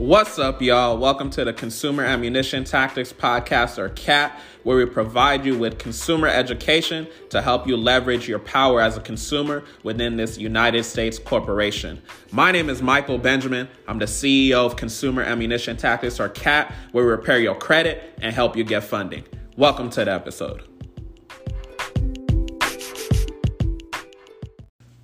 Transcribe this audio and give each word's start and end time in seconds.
What's 0.00 0.38
up, 0.38 0.62
y'all? 0.62 0.96
Welcome 0.96 1.28
to 1.32 1.44
the 1.44 1.52
Consumer 1.52 2.02
Ammunition 2.02 2.64
Tactics 2.64 3.12
Podcast, 3.12 3.76
or 3.76 3.90
CAT, 3.90 4.40
where 4.62 4.78
we 4.78 4.86
provide 4.86 5.44
you 5.44 5.58
with 5.58 5.76
consumer 5.76 6.26
education 6.26 7.06
to 7.28 7.42
help 7.42 7.66
you 7.66 7.76
leverage 7.76 8.26
your 8.26 8.38
power 8.38 8.80
as 8.80 8.96
a 8.96 9.02
consumer 9.02 9.62
within 9.82 10.16
this 10.16 10.38
United 10.38 10.84
States 10.84 11.18
corporation. 11.18 12.00
My 12.32 12.50
name 12.50 12.70
is 12.70 12.80
Michael 12.80 13.18
Benjamin. 13.18 13.68
I'm 13.86 13.98
the 13.98 14.06
CEO 14.06 14.64
of 14.64 14.76
Consumer 14.76 15.20
Ammunition 15.20 15.76
Tactics, 15.76 16.18
or 16.18 16.30
CAT, 16.30 16.72
where 16.92 17.04
we 17.04 17.10
repair 17.10 17.38
your 17.38 17.54
credit 17.54 18.18
and 18.22 18.34
help 18.34 18.56
you 18.56 18.64
get 18.64 18.84
funding. 18.84 19.24
Welcome 19.58 19.90
to 19.90 20.06
the 20.06 20.12
episode. 20.12 20.62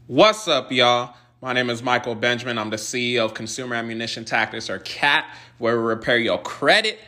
What's 0.06 0.48
up, 0.48 0.72
y'all? 0.72 1.14
My 1.46 1.52
name 1.52 1.70
is 1.70 1.80
Michael 1.80 2.16
Benjamin. 2.16 2.58
I'm 2.58 2.70
the 2.70 2.76
CEO 2.76 3.24
of 3.24 3.34
Consumer 3.34 3.76
Ammunition 3.76 4.24
Tactics, 4.24 4.68
or 4.68 4.80
CAT, 4.80 5.24
where 5.58 5.80
we 5.80 5.86
repair 5.86 6.18
your 6.18 6.42
credit 6.42 6.98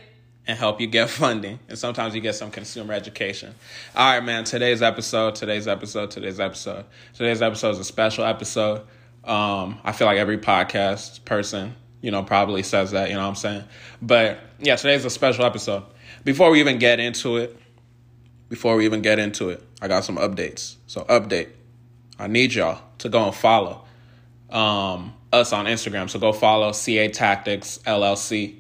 and 0.47 0.57
help 0.57 0.81
you 0.81 0.87
get 0.87 1.11
funding. 1.11 1.59
And 1.69 1.77
sometimes 1.77 2.15
you 2.15 2.21
get 2.21 2.37
some 2.37 2.53
consumer 2.53 2.95
education. 2.95 3.53
All 3.97 4.13
right, 4.13 4.25
man. 4.25 4.45
Today's 4.45 4.81
episode, 4.81 5.35
today's 5.35 5.67
episode, 5.67 6.13
today's 6.13 6.39
episode. 6.39 6.85
Today's 7.15 7.43
episode 7.43 7.71
is 7.71 7.79
a 7.81 7.85
special 7.85 8.23
episode. 8.23 8.83
Um, 9.25 9.81
I 9.83 9.91
feel 9.91 10.07
like 10.07 10.19
every 10.19 10.39
podcast 10.39 11.25
person, 11.25 11.75
you 12.01 12.13
know, 12.13 12.23
probably 12.23 12.63
says 12.63 12.93
that, 12.93 13.09
you 13.09 13.17
know 13.17 13.23
what 13.23 13.31
I'm 13.31 13.35
saying? 13.35 13.65
But 14.01 14.39
yeah, 14.61 14.77
today's 14.77 15.05
a 15.05 15.11
special 15.11 15.47
episode. 15.47 15.83
Before 16.23 16.53
we 16.53 16.61
even 16.61 16.79
get 16.79 17.01
into 17.01 17.39
it, 17.39 17.61
before 18.49 18.77
we 18.77 18.85
even 18.85 19.03
get 19.03 19.19
into 19.19 19.51
it, 19.51 19.65
I 19.83 19.89
got 19.89 20.05
some 20.05 20.17
updates. 20.17 20.77
So, 20.87 21.03
update. 21.07 21.49
I 22.21 22.29
need 22.29 22.55
y'all 22.55 22.81
to 22.99 23.09
go 23.09 23.25
and 23.25 23.35
follow 23.35 23.85
um, 24.51 25.15
us 25.33 25.53
on 25.53 25.67
Instagram. 25.67 26.09
So 26.09 26.19
go 26.19 26.33
follow 26.33 26.73
CA 26.73 27.09
Tactics 27.09 27.79
LLC 27.87 28.57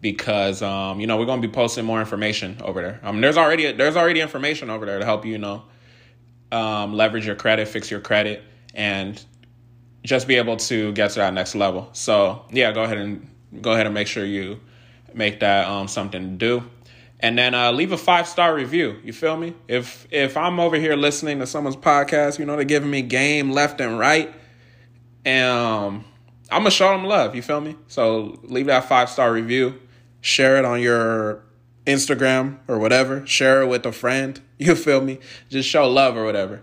because 0.00 0.62
um, 0.62 1.00
you 1.00 1.06
know 1.06 1.16
we're 1.16 1.26
gonna 1.26 1.42
be 1.42 1.48
posting 1.48 1.84
more 1.84 2.00
information 2.00 2.56
over 2.62 2.80
there. 2.80 3.00
Um, 3.02 3.20
there's 3.20 3.36
already 3.36 3.70
there's 3.72 3.96
already 3.96 4.20
information 4.20 4.70
over 4.70 4.86
there 4.86 4.98
to 4.98 5.04
help 5.04 5.24
you, 5.24 5.32
you 5.32 5.38
know 5.38 5.64
um, 6.52 6.94
leverage 6.94 7.26
your 7.26 7.36
credit, 7.36 7.68
fix 7.68 7.90
your 7.90 8.00
credit, 8.00 8.42
and 8.74 9.22
just 10.02 10.26
be 10.26 10.36
able 10.36 10.56
to 10.56 10.92
get 10.92 11.10
to 11.12 11.18
that 11.20 11.34
next 11.34 11.54
level. 11.54 11.88
So 11.92 12.44
yeah, 12.50 12.72
go 12.72 12.82
ahead 12.82 12.98
and 12.98 13.28
go 13.60 13.72
ahead 13.72 13.86
and 13.86 13.94
make 13.94 14.06
sure 14.06 14.24
you 14.24 14.60
make 15.14 15.40
that 15.40 15.68
um, 15.68 15.88
something 15.88 16.22
to 16.22 16.36
do. 16.36 16.70
And 17.22 17.36
then 17.36 17.54
uh, 17.54 17.70
leave 17.72 17.92
a 17.92 17.98
five 17.98 18.26
star 18.26 18.54
review. 18.54 18.98
You 19.04 19.12
feel 19.12 19.36
me? 19.36 19.54
If 19.68 20.06
if 20.10 20.36
I'm 20.36 20.58
over 20.58 20.76
here 20.76 20.96
listening 20.96 21.38
to 21.40 21.46
someone's 21.46 21.76
podcast, 21.76 22.38
you 22.38 22.46
know 22.46 22.56
they're 22.56 22.64
giving 22.64 22.90
me 22.90 23.02
game 23.02 23.52
left 23.52 23.80
and 23.80 23.98
right 23.98 24.32
and 25.24 25.48
um, 25.48 26.04
I'm 26.50 26.60
gonna 26.60 26.70
show 26.70 26.90
them 26.90 27.04
love. 27.04 27.34
You 27.34 27.42
feel 27.42 27.60
me? 27.60 27.76
So 27.88 28.38
leave 28.42 28.66
that 28.66 28.88
five 28.88 29.08
star 29.08 29.32
review, 29.32 29.80
share 30.20 30.58
it 30.58 30.64
on 30.64 30.80
your 30.80 31.42
Instagram 31.86 32.58
or 32.68 32.78
whatever. 32.78 33.26
Share 33.26 33.62
it 33.62 33.66
with 33.66 33.86
a 33.86 33.92
friend. 33.92 34.40
You 34.60 34.74
feel 34.74 35.00
me? 35.00 35.20
Just 35.48 35.70
show 35.70 35.88
love 35.88 36.18
or 36.18 36.24
whatever. 36.26 36.62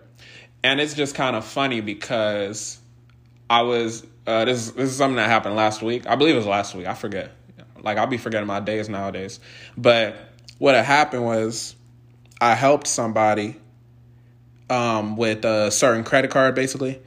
And 0.62 0.80
it's 0.80 0.94
just 0.94 1.16
kind 1.16 1.36
of 1.36 1.44
funny 1.44 1.82
because 1.82 2.80
I 3.50 3.64
was 3.64 4.06
uh, 4.28 4.46
this 4.46 4.70
this 4.70 4.92
is 4.92 4.98
something 4.98 5.16
that 5.16 5.28
happened 5.28 5.56
last 5.56 5.82
week. 5.82 6.06
I 6.06 6.16
believe 6.16 6.36
it 6.36 6.38
was 6.38 6.46
last 6.46 6.76
week. 6.76 6.86
I 6.86 6.94
forget. 6.94 7.32
Like 7.82 7.98
I'll 7.98 8.06
be 8.06 8.20
forgetting 8.20 8.46
my 8.46 8.60
days 8.60 8.88
nowadays. 8.88 9.40
But 9.76 10.16
what 10.60 10.76
had 10.76 10.86
happened 10.86 11.26
was 11.26 11.76
I 12.40 12.54
helped 12.54 12.86
somebody 12.86 13.56
um, 14.70 15.18
with 15.18 15.44
a 15.44 15.72
certain 15.72 16.04
credit 16.04 16.30
card, 16.30 16.54
basically, 16.54 17.02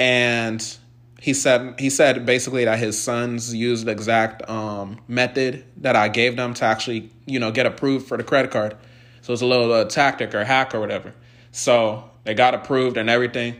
and 0.00 0.78
he 1.20 1.34
said 1.34 1.78
he 1.78 1.90
said 1.90 2.24
basically 2.24 2.64
that 2.64 2.78
his 2.78 2.98
sons 3.00 3.54
used 3.54 3.84
the 3.84 3.90
exact 3.90 4.48
um, 4.48 4.98
method 5.06 5.62
that 5.76 5.94
I 5.94 6.08
gave 6.08 6.36
them 6.36 6.54
to 6.54 6.64
actually 6.64 7.10
you 7.26 7.38
know 7.38 7.52
get 7.52 7.66
approved 7.66 8.08
for 8.08 8.16
the 8.16 8.24
credit 8.24 8.50
card. 8.50 8.76
So 9.20 9.34
it's 9.34 9.42
a 9.42 9.46
little 9.46 9.70
uh, 9.70 9.84
tactic 9.84 10.34
or 10.34 10.42
hack 10.42 10.74
or 10.74 10.80
whatever. 10.80 11.12
So 11.52 12.10
they 12.24 12.32
got 12.32 12.54
approved 12.54 12.96
and 12.96 13.10
everything. 13.10 13.56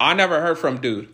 I 0.00 0.14
never 0.14 0.40
heard 0.40 0.58
from 0.58 0.80
dude. 0.80 1.10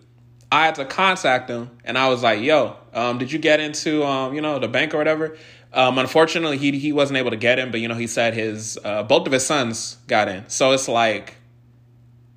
I 0.53 0.65
had 0.65 0.77
to 0.77 0.85
contact 0.85 1.51
him 1.51 1.71
and 1.85 1.99
I 1.99 2.09
was 2.09 2.23
like, 2.23 2.41
"Yo, 2.41 2.77
um, 2.95 3.19
did 3.19 3.33
you 3.33 3.41
get 3.41 3.59
into 3.59 4.05
um, 4.05 4.33
you 4.33 4.41
know 4.41 4.61
the 4.61 4.69
bank 4.69 4.95
or 4.95 4.99
whatever?" 4.99 5.37
Um, 5.73 5.99
unfortunately, 5.99 6.57
he 6.57 6.79
he 6.79 6.93
wasn't 6.93 7.17
able 7.17 7.31
to 7.31 7.37
get 7.37 7.59
in, 7.59 7.73
but 7.73 7.81
you 7.81 7.89
know 7.89 7.97
he 7.97 8.07
said 8.07 8.35
his 8.35 8.79
uh, 8.85 9.03
both 9.03 9.27
of 9.27 9.33
his 9.33 9.45
sons 9.45 9.97
got 10.07 10.29
in. 10.29 10.49
So 10.49 10.71
it's 10.71 10.87
like 10.87 11.35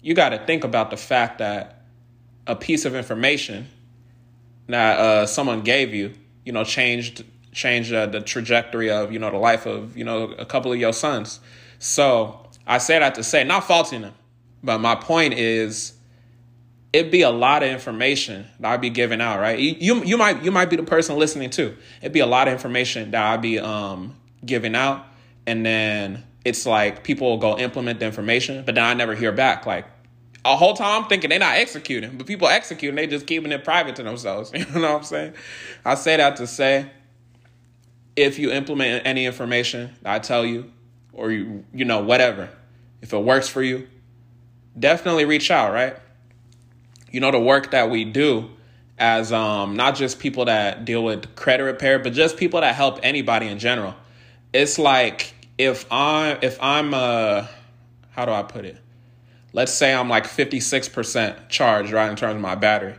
you 0.01 0.15
got 0.15 0.29
to 0.29 0.39
think 0.39 0.63
about 0.63 0.89
the 0.89 0.97
fact 0.97 1.37
that 1.37 1.72
a 2.47 2.55
piece 2.55 2.85
of 2.85 2.95
information 2.95 3.67
that 4.67 4.99
uh, 4.99 5.25
someone 5.25 5.61
gave 5.61 5.93
you, 5.93 6.13
you 6.45 6.51
know, 6.51 6.63
changed 6.63 7.23
changed 7.51 7.93
uh, 7.93 8.07
the 8.07 8.19
trajectory 8.19 8.89
of 8.89 9.11
you 9.11 9.19
know 9.19 9.29
the 9.29 9.37
life 9.37 9.65
of 9.65 9.95
you 9.95 10.03
know 10.03 10.31
a 10.31 10.45
couple 10.45 10.71
of 10.71 10.79
your 10.79 10.93
sons. 10.93 11.39
So 11.79 12.47
I 12.65 12.77
say 12.77 12.99
that 12.99 13.15
to 13.15 13.23
say, 13.23 13.43
not 13.43 13.65
faulting 13.65 14.01
them, 14.01 14.13
but 14.63 14.79
my 14.79 14.95
point 14.95 15.33
is, 15.33 15.93
it'd 16.91 17.11
be 17.11 17.21
a 17.21 17.29
lot 17.29 17.63
of 17.63 17.69
information 17.69 18.45
that 18.59 18.71
I'd 18.71 18.81
be 18.81 18.89
giving 18.89 19.21
out, 19.21 19.39
right? 19.39 19.59
You, 19.59 20.03
you 20.03 20.17
might 20.17 20.43
you 20.43 20.51
might 20.51 20.69
be 20.69 20.75
the 20.75 20.83
person 20.83 21.17
listening 21.17 21.49
too. 21.49 21.75
It'd 22.01 22.13
be 22.13 22.21
a 22.21 22.25
lot 22.25 22.47
of 22.47 22.53
information 22.53 23.11
that 23.11 23.23
I'd 23.23 23.41
be 23.41 23.59
um 23.59 24.15
giving 24.45 24.75
out, 24.75 25.05
and 25.45 25.65
then 25.65 26.23
it's 26.45 26.65
like 26.65 27.03
people 27.03 27.29
will 27.29 27.37
go 27.37 27.57
implement 27.57 27.99
the 27.99 28.05
information, 28.05 28.63
but 28.65 28.75
then 28.75 28.83
I 28.83 28.93
never 28.93 29.15
hear 29.15 29.31
back. 29.31 29.65
Like 29.65 29.85
a 30.45 30.55
whole 30.57 30.73
time 30.73 31.03
I'm 31.03 31.09
thinking 31.09 31.29
they're 31.29 31.39
not 31.39 31.55
executing, 31.55 32.17
but 32.17 32.27
people 32.27 32.47
executing, 32.47 32.95
they 32.95 33.07
just 33.07 33.27
keeping 33.27 33.51
it 33.51 33.63
private 33.63 33.95
to 33.97 34.03
themselves. 34.03 34.51
You 34.55 34.65
know 34.65 34.93
what 34.93 34.97
I'm 34.97 35.03
saying? 35.03 35.33
I 35.85 35.95
say 35.95 36.17
that 36.17 36.37
to 36.37 36.47
say 36.47 36.89
if 38.15 38.37
you 38.39 38.51
implement 38.51 39.05
any 39.07 39.25
information 39.25 39.95
I 40.05 40.19
tell 40.19 40.45
you, 40.45 40.71
or 41.13 41.31
you 41.31 41.63
you 41.73 41.85
know, 41.85 42.03
whatever, 42.03 42.49
if 43.01 43.13
it 43.13 43.19
works 43.19 43.47
for 43.47 43.61
you, 43.61 43.87
definitely 44.77 45.25
reach 45.25 45.49
out, 45.51 45.73
right? 45.73 45.97
You 47.11 47.19
know, 47.19 47.31
the 47.31 47.39
work 47.39 47.71
that 47.71 47.89
we 47.89 48.05
do 48.05 48.49
as 48.97 49.31
um 49.31 49.75
not 49.75 49.95
just 49.95 50.19
people 50.19 50.45
that 50.45 50.85
deal 50.85 51.03
with 51.03 51.35
credit 51.35 51.63
repair, 51.63 51.99
but 51.99 52.13
just 52.13 52.37
people 52.37 52.61
that 52.61 52.75
help 52.75 52.99
anybody 53.03 53.47
in 53.47 53.59
general. 53.59 53.95
It's 54.51 54.77
like 54.77 55.33
if 55.57 55.85
I 55.91 56.37
if 56.41 56.61
I'm 56.61 56.93
uh 56.93 57.47
how 58.11 58.25
do 58.25 58.31
I 58.31 58.43
put 58.43 58.65
it? 58.65 58.77
Let's 59.53 59.71
say 59.71 59.93
I'm 59.93 60.09
like 60.09 60.25
56% 60.25 61.49
charged, 61.49 61.91
right, 61.91 62.09
in 62.09 62.15
terms 62.15 62.35
of 62.35 62.41
my 62.41 62.55
battery. 62.55 62.95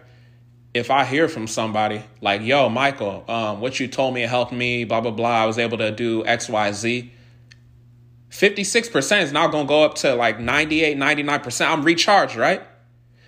If 0.73 0.91
I 0.91 1.05
hear 1.05 1.29
from 1.29 1.47
somebody 1.47 2.03
like, 2.21 2.41
yo, 2.43 2.69
Michael, 2.69 3.25
um, 3.29 3.61
what 3.61 3.79
you 3.79 3.87
told 3.87 4.15
me 4.15 4.23
helped 4.23 4.53
me, 4.53 4.85
blah, 4.85 5.01
blah, 5.01 5.11
blah, 5.11 5.43
I 5.43 5.47
was 5.47 5.59
able 5.59 5.79
to 5.79 5.91
do 5.91 6.25
X, 6.25 6.49
Y, 6.49 6.73
Z. 6.73 7.13
56% 8.31 9.23
is 9.23 9.33
now 9.33 9.47
to 9.47 9.65
go 9.65 9.85
up 9.85 9.95
to 9.97 10.15
like 10.15 10.41
98, 10.41 10.97
99%. 10.97 11.69
I'm 11.69 11.85
recharged, 11.85 12.37
right? 12.37 12.63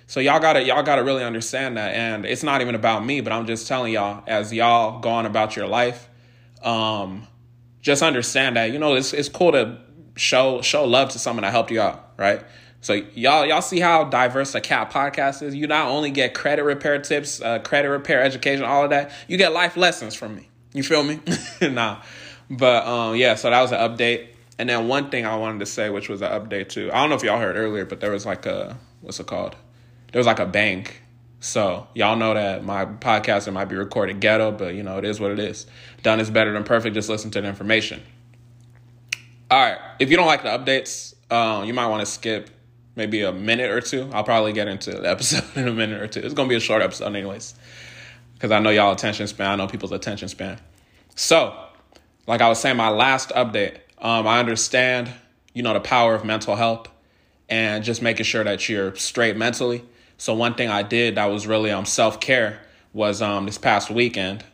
So 0.09 0.21
y'all 0.21 0.39
gotta 0.39 0.63
y'all 0.63 0.85
gotta 0.85 1.03
really 1.03 1.25
understand 1.25 1.77
that, 1.79 1.93
and 1.95 2.25
it's 2.25 2.45
not 2.45 2.61
even 2.61 2.77
about 2.77 3.05
me, 3.05 3.21
but 3.21 3.33
I'm 3.33 3.45
just 3.45 3.67
telling 3.67 3.93
y'all 3.93 4.23
as 4.29 4.53
y'all 4.53 5.01
go 5.01 5.09
on 5.11 5.27
about 5.27 5.57
your 5.57 5.67
life, 5.67 6.09
um, 6.63 7.27
just 7.81 8.03
understand 8.05 8.57
that 8.57 8.71
you 8.71 8.79
know 8.79 8.95
it's 8.95 9.13
it's 9.13 9.29
cool 9.29 9.51
to 9.51 9.79
show 10.15 10.63
show 10.63 10.85
love 10.85 11.11
to 11.11 11.19
someone 11.19 11.43
that 11.43 11.51
helped 11.51 11.73
you 11.73 11.81
out, 11.81 12.13
right? 12.17 12.45
So 12.81 12.95
y'all 13.15 13.45
y'all 13.47 13.63
see 13.63 13.81
how 13.81 14.05
diverse 14.05 14.55
a 14.55 14.61
cat 14.61 14.91
podcast 14.91 15.43
is. 15.43 15.55
You 15.55 15.67
not 15.67 15.89
only 15.89 16.11
get 16.11 16.35
credit 16.35 16.63
repair 16.63 17.01
tips, 17.01 17.41
uh, 17.41 17.59
credit 17.59 17.89
repair 17.89 18.23
education, 18.23 18.65
all 18.65 18.85
of 18.85 18.91
that. 18.91 19.11
You 19.29 19.37
get 19.37 19.53
life 19.53 19.77
lessons 19.77 20.15
from 20.15 20.37
me. 20.37 20.49
You 20.73 20.83
feel 20.83 21.03
me? 21.03 21.21
nah, 21.63 22.03
but 22.51 22.87
um, 22.87 23.17
yeah. 23.17 23.35
So 23.35 23.51
that 23.51 23.61
was 23.61 23.73
an 23.73 23.79
update. 23.79 24.29
And 24.59 24.69
then 24.69 24.89
one 24.89 25.11
thing 25.11 25.27
I 25.27 25.37
wanted 25.37 25.61
to 25.61 25.67
say, 25.67 25.91
which 25.91 26.09
was 26.09 26.23
an 26.23 26.31
update 26.31 26.69
too. 26.69 26.91
I 26.93 27.01
don't 27.01 27.11
know 27.11 27.17
if 27.17 27.23
y'all 27.23 27.39
heard 27.39 27.57
earlier, 27.57 27.85
but 27.85 28.01
there 28.01 28.11
was 28.11 28.25
like 28.25 28.47
a 28.47 28.77
what's 29.01 29.21
it 29.21 29.27
called? 29.27 29.57
There 30.13 30.21
was 30.21 30.27
like 30.27 30.39
a 30.39 30.47
bank. 30.47 31.03
So 31.41 31.87
y'all 31.95 32.17
know 32.17 32.35
that 32.35 32.65
my 32.65 32.87
podcast 32.87 33.47
it 33.47 33.53
might 33.53 33.67
be 33.67 33.77
recorded 33.77 34.21
ghetto, 34.21 34.53
but 34.53 34.75
you 34.75 34.83
know 34.83 34.99
it 34.99 35.05
is 35.05 35.21
what 35.21 35.31
it 35.31 35.39
is. 35.39 35.67
Done 36.03 36.21
is 36.21 36.31
better 36.31 36.53
than 36.53 36.65
perfect. 36.65 36.95
Just 36.95 37.09
listen 37.09 37.31
to 37.33 37.41
the 37.41 37.49
information. 37.49 38.03
All 39.51 39.61
right. 39.61 39.79
If 39.99 40.11
you 40.11 40.17
don't 40.17 40.27
like 40.27 40.43
the 40.43 40.49
updates, 40.49 41.15
um, 41.33 41.65
you 41.67 41.75
might 41.75 41.87
want 41.87 42.01
to 42.01 42.07
skip 42.07 42.51
maybe 42.97 43.23
a 43.23 43.33
minute 43.33 43.71
or 43.71 43.81
two. 43.81 44.11
I'll 44.13 44.25
probably 44.25 44.53
get 44.53 44.67
into 44.67 44.91
the 44.91 45.09
episode 45.11 45.45
in 45.55 45.69
a 45.69 45.73
minute 45.73 46.03
or 46.03 46.09
two. 46.09 46.21
It's 46.21 46.35
gonna 46.35 46.49
be 46.49 46.57
a 46.57 46.61
short 46.61 46.83
episode, 46.83 47.07
anyways, 47.07 47.55
because 48.35 48.51
I 48.51 48.59
know 48.59 48.71
y'all 48.71 48.93
attention 48.93 49.27
span. 49.29 49.51
I 49.51 49.57
know 49.57 49.69
people's 49.69 49.93
attention 49.93 50.29
span. 50.29 50.59
So, 51.15 51.57
like 52.27 52.41
I 52.41 52.49
was 52.49 52.59
saying, 52.59 52.77
my 52.77 52.89
last 52.89 53.31
update. 53.31 53.79
Um, 53.99 54.27
I 54.27 54.41
understand, 54.41 55.11
you 55.55 55.63
know, 55.63 55.73
the 55.73 55.81
power 55.81 56.15
of 56.15 56.25
mental 56.25 56.57
health 56.57 56.89
and 57.49 57.85
just 57.85 58.03
making 58.03 58.25
sure 58.25 58.45
that 58.45 58.69
you're 58.69 58.95
straight 58.97 59.37
mentally. 59.37 59.85
So 60.19 60.35
one 60.35 60.55
thing 60.55 60.69
I 60.69 60.83
did 60.83 61.15
that 61.17 61.27
was 61.27 61.47
really 61.47 61.71
um 61.71 61.85
self 61.85 62.21
care 62.21 62.61
was 62.93 63.23
um 63.23 63.47
this 63.47 63.59
past 63.59 63.91
weekend 63.91 64.45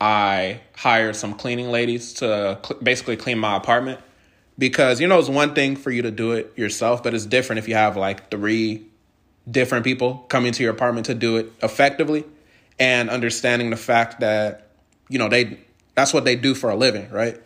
I 0.00 0.60
hired 0.76 1.16
some 1.16 1.34
cleaning 1.34 1.70
ladies 1.70 2.12
to 2.14 2.58
cl- 2.64 2.80
basically 2.82 3.16
clean 3.16 3.38
my 3.38 3.56
apartment 3.56 4.00
because 4.58 5.00
you 5.00 5.06
know 5.06 5.18
it's 5.18 5.28
one 5.28 5.54
thing 5.54 5.76
for 5.76 5.90
you 5.90 6.02
to 6.02 6.10
do 6.10 6.32
it 6.32 6.52
yourself 6.56 7.02
but 7.02 7.14
it's 7.14 7.26
different 7.26 7.58
if 7.58 7.68
you 7.68 7.74
have 7.74 7.96
like 7.96 8.30
three 8.30 8.86
different 9.50 9.84
people 9.84 10.24
coming 10.28 10.52
to 10.52 10.62
your 10.62 10.72
apartment 10.72 11.06
to 11.06 11.14
do 11.14 11.36
it 11.36 11.52
effectively 11.62 12.24
and 12.78 13.10
understanding 13.10 13.70
the 13.70 13.76
fact 13.76 14.20
that 14.20 14.64
you 15.08 15.18
know, 15.18 15.28
they 15.28 15.58
that's 15.94 16.12
what 16.12 16.24
they 16.24 16.36
do 16.36 16.54
for 16.54 16.70
a 16.70 16.76
living, 16.76 17.08
right? 17.10 17.40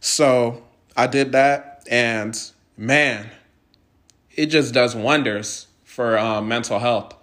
So 0.00 0.62
I 0.96 1.06
did 1.06 1.32
that, 1.32 1.86
and 1.90 2.38
man, 2.76 3.30
it 4.32 4.46
just 4.46 4.74
does 4.74 4.96
wonders 4.96 5.68
for 5.84 6.18
uh, 6.18 6.40
mental 6.40 6.78
health. 6.78 7.14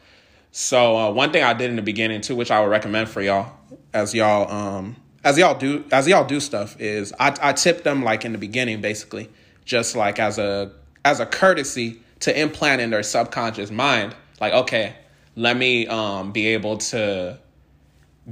So 0.52 0.98
uh, 0.98 1.12
one 1.12 1.32
thing 1.32 1.44
I 1.44 1.54
did 1.54 1.70
in 1.70 1.76
the 1.76 1.82
beginning 1.82 2.22
too, 2.22 2.36
which 2.36 2.52
I 2.52 2.62
would 2.62 2.70
recommend 2.70 3.10
for 3.10 3.22
y'all, 3.22 3.54
as 3.94 4.14
y'all 4.14 4.52
um, 4.52 4.96
as 5.24 5.38
y'all 5.38 5.58
do 5.58 5.84
as 5.92 6.08
y'all 6.08 6.26
do 6.26 6.40
stuff, 6.40 6.80
is 6.80 7.14
I 7.20 7.36
I 7.42 7.54
tip 7.54 7.84
them 7.84 8.04
like 8.04 8.26
in 8.26 8.32
the 8.32 8.38
beginning, 8.38 8.82
basically, 8.82 9.30
just 9.66 9.96
like 9.96 10.20
as 10.20 10.38
a 10.38 10.72
as 11.06 11.20
a 11.20 11.26
courtesy 11.26 12.02
to 12.22 12.40
implant 12.40 12.82
in 12.82 12.90
their 12.90 13.04
subconscious 13.04 13.72
mind, 13.72 14.16
like 14.40 14.54
okay, 14.54 14.96
let 15.36 15.58
me 15.58 15.88
um, 15.88 16.32
be 16.32 16.48
able 16.48 16.78
to 16.78 17.40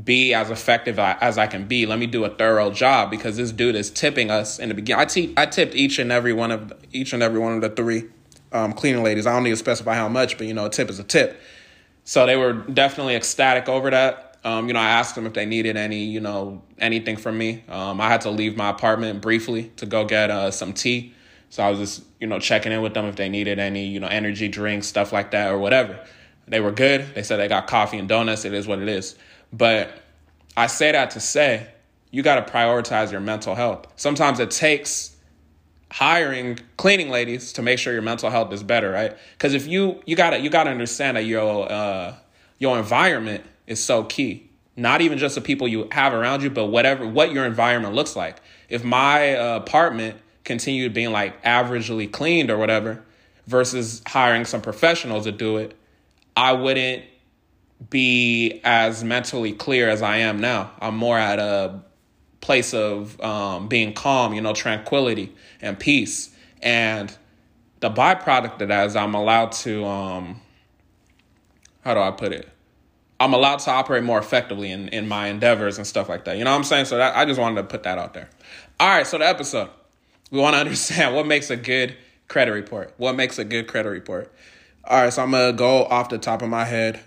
be 0.03 0.33
as 0.33 0.51
effective 0.51 1.00
as 1.00 1.38
I 1.38 1.47
can 1.47 1.68
be. 1.68 1.86
Let 1.86 2.00
me 2.00 2.07
do 2.07 2.24
a 2.24 2.30
thorough 2.30 2.71
job 2.71 3.09
because 3.09 3.38
this 3.38 3.51
dude 3.51 3.75
is 3.75 3.89
tipping 3.89 4.30
us 4.30 4.59
in 4.59 4.69
the 4.69 4.75
beginning. 4.75 5.01
I, 5.01 5.06
t- 5.06 5.33
I 5.36 5.45
tipped 5.47 5.75
each 5.75 5.97
and 5.97 6.12
every 6.12 6.33
one 6.33 6.51
of 6.51 6.74
each 6.91 7.13
and 7.13 7.24
every 7.24 7.39
one 7.39 7.53
of 7.53 7.62
the 7.62 7.69
three 7.69 8.06
um, 8.51 8.74
cleaning 8.74 9.03
ladies. 9.03 9.25
I 9.25 9.33
don't 9.33 9.44
need 9.44 9.51
to 9.51 9.57
specify 9.57 9.95
how 9.95 10.07
much, 10.07 10.38
but 10.38 10.47
you 10.47 10.53
know, 10.53 10.65
a 10.65 10.69
tip 10.69 10.89
is 10.89 11.00
a 11.00 11.03
tip. 11.03 11.39
So 12.03 12.25
they 12.25 12.36
were 12.36 12.53
definitely 12.53 13.15
ecstatic 13.15 13.68
over 13.68 13.89
that. 13.89 14.29
Um, 14.44 14.68
you 14.68 14.74
know, 14.74 14.80
I 14.80 14.89
asked 14.89 15.15
them 15.15 15.25
if 15.25 15.33
they 15.33 15.45
needed 15.45 15.75
any, 15.75 16.06
you 16.06 16.21
know, 16.21 16.62
anything 16.77 17.18
from 17.18 17.38
me. 17.38 17.63
Um, 17.68 18.00
I 18.00 18.07
had 18.07 18.21
to 18.21 18.30
leave 18.30 18.56
my 18.56 18.69
apartment 18.69 19.21
briefly 19.21 19.71
to 19.77 19.86
go 19.86 20.06
get 20.06 20.31
uh, 20.31 20.51
some 20.51 20.74
tea. 20.74 21.13
So 21.50 21.63
I 21.63 21.69
was 21.69 21.80
just, 21.80 22.03
you 22.19 22.27
know, 22.27 22.39
checking 22.39 22.71
in 22.71 22.81
with 22.81 22.94
them 22.94 23.06
if 23.06 23.15
they 23.15 23.27
needed 23.27 23.59
any, 23.59 23.88
you 23.88 24.00
know, 24.00 24.07
energy 24.07 24.47
drinks, 24.47 24.88
stuff 24.88 25.12
like 25.12 25.31
that, 25.31 25.51
or 25.51 25.57
whatever. 25.57 26.00
They 26.47 26.59
were 26.59 26.71
good. 26.71 27.13
They 27.15 27.24
said 27.24 27.38
they 27.38 27.47
got 27.47 27.68
coffee 27.68 27.97
and 27.97 28.07
donuts. 28.07 28.45
It 28.45 28.53
is 28.53 28.68
what 28.68 28.80
it 28.80 28.88
is. 28.88 29.15
But 29.51 29.91
I 30.56 30.68
say 30.68 30.91
that 30.91 31.12
to 31.12 31.19
say 31.19 31.68
you 32.12 32.24
got 32.24 32.45
to 32.45 32.51
prioritize 32.51 33.12
your 33.12 33.21
mental 33.21 33.56
health. 33.56 33.88
Sometimes 33.95 34.39
it 34.39 34.51
takes 34.51 35.15
hiring 35.91 36.59
cleaning 36.77 37.09
ladies 37.09 37.53
to 37.53 37.62
make 37.62 37.80
sure 37.80 37.94
your 37.94 38.01
mental 38.01 38.30
health 38.30 38.53
is 38.53 38.63
better, 38.63 38.91
right? 38.91 39.15
Because 39.33 39.53
if 39.53 39.68
you 39.68 40.01
you 40.06 40.15
gotta 40.15 40.39
you 40.39 40.50
gotta 40.50 40.69
understand 40.69 41.18
that 41.18 41.25
your 41.25 41.71
uh, 41.71 42.15
your 42.57 42.77
environment 42.77 43.44
is 43.69 43.81
so 43.81 44.04
key. 44.04 44.50
Not 44.75 45.00
even 45.00 45.18
just 45.18 45.36
the 45.36 45.42
people 45.42 45.68
you 45.68 45.88
have 45.92 46.13
around 46.13 46.44
you, 46.44 46.50
but 46.50 46.66
whatever 46.66 47.07
what 47.07 47.31
your 47.31 47.45
environment 47.45 47.95
looks 47.95 48.18
like. 48.18 48.42
If 48.68 48.83
my 48.83 49.36
uh, 49.36 49.57
apartment 49.57 50.18
continued 50.44 50.94
being 50.94 51.12
like 51.12 51.42
averagely 51.44 52.12
cleaned 52.12 52.50
or 52.50 52.57
whatever, 52.57 53.04
versus 53.50 54.04
hiring 54.06 54.45
some 54.45 54.62
professionals 54.62 55.25
to 55.25 55.31
do 55.31 55.57
it, 55.57 55.75
I 56.38 56.54
wouldn't 56.54 57.04
be 57.89 58.62
as 58.63 59.04
mentally 59.04 59.54
clear 59.54 59.89
as 59.89 60.04
I 60.04 60.18
am 60.18 60.39
now. 60.39 60.72
I'm 60.80 60.95
more 60.95 61.18
at 61.18 61.39
a 61.39 61.81
place 62.42 62.75
of 62.75 63.19
um, 63.19 63.68
being 63.68 63.94
calm, 63.94 64.36
you 64.36 64.42
know, 64.42 64.54
tranquility 64.54 65.36
and 65.62 65.80
peace. 65.80 66.30
And 66.62 67.12
the 67.80 67.89
byproduct 67.89 68.62
of 68.62 68.68
that 68.68 68.86
is 68.86 68.95
I'm 68.95 69.15
allowed 69.15 69.54
to, 69.54 69.83
um, 69.86 70.42
how 71.81 71.95
do 71.95 72.01
I 72.01 72.12
put 72.12 72.31
it? 72.31 72.48
I'm 73.19 73.33
allowed 73.33 73.60
to 73.60 73.71
operate 73.71 74.04
more 74.04 74.19
effectively 74.19 74.71
in, 74.71 74.88
in 74.89 75.07
my 75.07 75.27
endeavors 75.27 75.77
and 75.77 75.86
stuff 75.86 76.07
like 76.07 76.25
that. 76.25 76.38
You 76.38 76.44
know 76.45 76.51
what 76.51 76.57
I'm 76.57 76.63
saying? 76.63 76.86
So 76.86 76.98
that, 76.98 77.16
I 77.16 77.25
just 77.25 77.39
wanted 77.39 77.57
to 77.57 77.68
put 77.68 77.83
that 77.83 77.98
out 77.98 78.13
there. 78.13 78.30
All 78.80 78.88
right, 78.88 79.06
so 79.06 79.18
the 79.18 79.27
episode. 79.27 79.69
We 80.31 80.39
want 80.39 80.56
to 80.56 80.60
understand 80.62 81.16
what 81.16 81.27
makes 81.27 81.50
a 81.50 81.57
good 81.57 81.95
credit 82.27 82.51
report. 82.51 82.94
What 82.98 83.16
makes 83.16 83.39
a 83.39 83.44
good 83.44 83.68
credit 83.68 83.89
report? 83.89 84.31
All 84.86 85.04
right, 85.04 85.12
so 85.12 85.24
I'm 85.24 85.31
gonna 85.31 85.54
go 85.54 85.86
off 85.86 86.10
the 86.10 86.18
top 86.18 86.42
of 86.42 86.50
my 86.50 86.66
head 86.66 87.01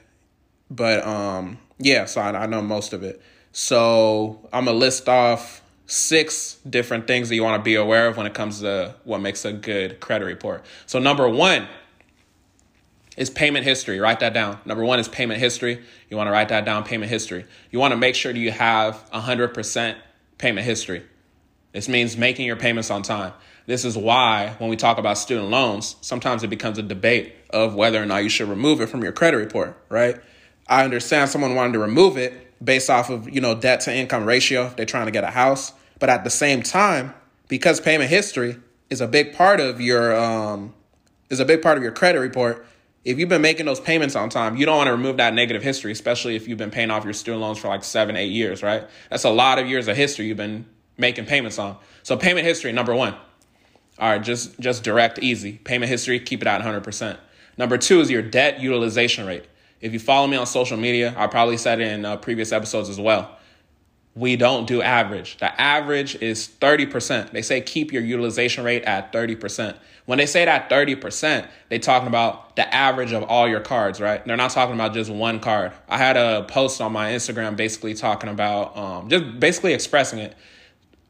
but 0.75 1.07
um, 1.07 1.59
yeah, 1.79 2.07
so 2.07 2.21
I, 2.21 2.45
I 2.45 2.47
know 2.47 2.63
most 2.63 2.93
of 2.93 3.03
it. 3.03 3.21
So 3.53 4.49
I'm 4.53 4.65
gonna 4.65 4.77
list 4.77 5.09
off 5.09 5.63
six 5.87 6.55
different 6.69 7.07
things 7.07 7.29
that 7.29 7.35
you 7.35 7.43
want 7.43 7.61
to 7.61 7.63
be 7.63 7.75
aware 7.75 8.09
of 8.09 8.17
when 8.17 8.27
it 8.27 8.33
comes 8.33 8.61
to 8.61 8.95
what 9.05 9.21
makes 9.21 9.45
a 9.45 9.53
good 9.53 10.01
credit 10.01 10.25
report. 10.25 10.65
So 10.87 10.99
number 10.99 11.29
one 11.29 11.69
is 13.17 13.31
payment 13.31 13.65
history. 13.65 14.01
Write 14.01 14.21
that 14.21 14.33
down. 14.33 14.59
Number 14.65 14.85
one 14.85 14.99
is 14.99 15.09
payment 15.09 15.41
history. 15.41 15.83
You 16.09 16.17
want 16.17 16.29
to 16.29 16.33
write 16.33 16.49
that 16.49 16.65
down. 16.65 16.85
Payment 16.85 17.11
history. 17.11 17.45
You 17.71 17.79
want 17.79 17.93
to 17.93 17.97
make 17.97 18.15
sure 18.15 18.35
you 18.35 18.51
have 18.51 19.09
hundred 19.11 19.55
percent 19.55 19.99
payment 20.39 20.67
history. 20.67 21.03
This 21.73 21.89
means 21.89 22.17
making 22.17 22.47
your 22.47 22.57
payments 22.57 22.91
on 22.91 23.03
time. 23.03 23.33
This 23.67 23.85
is 23.85 23.97
why 23.97 24.55
when 24.59 24.69
we 24.69 24.77
talk 24.77 24.99
about 24.99 25.19
student 25.19 25.49
loans, 25.49 25.97
sometimes 26.01 26.43
it 26.43 26.49
becomes 26.49 26.79
a 26.79 26.83
debate 26.83 27.35
of 27.51 27.75
whether 27.75 28.03
or 28.03 28.07
not 28.07 28.25
you 28.25 28.29
should 28.29 28.49
remove 28.49 28.81
it 28.81 28.89
from 28.89 29.03
your 29.03 29.13
credit 29.13 29.37
report, 29.37 29.77
right? 29.89 30.21
I 30.67 30.85
understand 30.85 31.31
someone 31.31 31.55
wanting 31.55 31.75
to 31.75 31.79
remove 31.79 32.17
it 32.17 32.53
based 32.65 32.91
off 32.91 33.09
of, 33.11 33.29
you 33.29 33.41
know, 33.41 33.55
debt 33.55 33.81
to 33.83 33.95
income 33.95 34.25
ratio 34.25 34.67
if 34.67 34.77
they're 34.77 34.87
trying 34.87 35.07
to 35.07 35.13
get 35.13 35.25
a 35.25 35.31
house. 35.31 35.73
But 35.99 36.11
at 36.11 36.25
the 36.25 36.31
same 36.31 36.63
time, 36.63 37.15
because 37.49 37.81
payment 37.81 38.11
history 38.11 38.57
is 38.91 39.01
a 39.01 39.07
big 39.07 39.35
part 39.35 39.61
of 39.61 39.81
your 39.81 40.17
um 40.17 40.75
is 41.31 41.41
a 41.41 41.45
big 41.45 41.63
part 41.63 41.79
of 41.79 41.83
your 41.83 41.93
credit 41.93 42.19
report, 42.19 42.67
if 43.05 43.19
you've 43.19 43.29
been 43.29 43.43
making 43.43 43.67
those 43.67 43.81
payments 43.81 44.15
on 44.15 44.29
time, 44.29 44.57
you 44.57 44.65
don't 44.65 44.77
want 44.77 44.87
to 44.87 44.93
remove 44.93 45.17
that 45.17 45.35
negative 45.35 45.63
history, 45.63 45.91
especially 45.91 46.37
if 46.37 46.47
you've 46.47 46.59
been 46.59 46.71
paying 46.71 46.91
off 46.91 47.05
your 47.05 47.13
student 47.13 47.41
loans 47.41 47.59
for 47.59 47.69
like 47.69 47.83
seven, 47.83 48.17
eight 48.17 48.31
years, 48.31 48.63
right? 48.63 48.89
That's 49.11 49.25
a 49.25 49.31
lot 49.31 49.59
of 49.59 49.67
years 49.67 49.89
of 49.89 49.97
history 49.97 50.27
you've 50.27 50.37
been 50.37 50.67
making 50.97 51.27
payments 51.27 51.59
on. 51.59 51.77
So 52.05 52.17
payment 52.17 52.47
history, 52.47 52.73
number 52.73 52.95
one. 52.95 53.15
All 53.99 54.11
right, 54.11 54.23
just 54.23 54.59
just 54.59 54.85
direct, 54.85 55.19
easy. 55.19 55.55
Payment 55.65 55.91
history, 55.91 56.19
keep 56.19 56.43
it 56.43 56.49
at 56.49 56.63
100%. 56.63 57.19
Number 57.59 57.77
two 57.77 58.01
is 58.01 58.11
your 58.11 58.23
debt 58.23 58.61
utilization 58.61 59.27
rate. 59.27 59.45
If 59.81 59.93
you 59.93 59.99
follow 59.99 60.27
me 60.27 60.37
on 60.37 60.47
social 60.47 60.77
media, 60.77 61.13
I 61.17 61.27
probably 61.27 61.57
said 61.57 61.81
it 61.81 61.89
in 61.89 62.05
uh, 62.05 62.17
previous 62.17 62.53
episodes 62.53 62.89
as 62.89 63.01
well. 63.01 63.37
We 64.15 64.37
don't 64.37 64.67
do 64.67 64.83
average. 64.83 65.39
The 65.39 65.59
average 65.59 66.17
is 66.17 66.47
30%. 66.61 67.31
They 67.31 67.41
say 67.41 67.63
keep 67.63 67.93
your 67.93 68.03
utilization 68.03 68.63
rate 68.63 68.83
at 68.83 69.11
30%. 69.13 69.77
When 70.05 70.19
they 70.19 70.27
say 70.27 70.45
that 70.45 70.69
30%, 70.69 71.47
they 71.71 71.79
talking 71.79 72.09
about 72.09 72.57
the 72.57 72.75
average 72.75 73.13
of 73.13 73.23
all 73.23 73.49
your 73.49 73.61
cards, 73.61 74.01
right? 74.01 74.25
They're 74.27 74.37
not 74.37 74.51
talking 74.51 74.75
about 74.75 74.93
just 74.93 75.11
one 75.11 75.41
card. 75.41 75.73
I 75.89 75.97
had 75.97 76.19
a 76.19 76.45
post 76.45 76.81
on 76.83 76.93
my 76.93 77.13
Instagram 77.13 77.57
basically 77.57 77.95
talking 77.95 78.29
about 78.29 78.77
um, 78.77 79.09
just 79.09 79.41
basically 79.41 79.73
expressing 79.73 80.19
it 80.19 80.37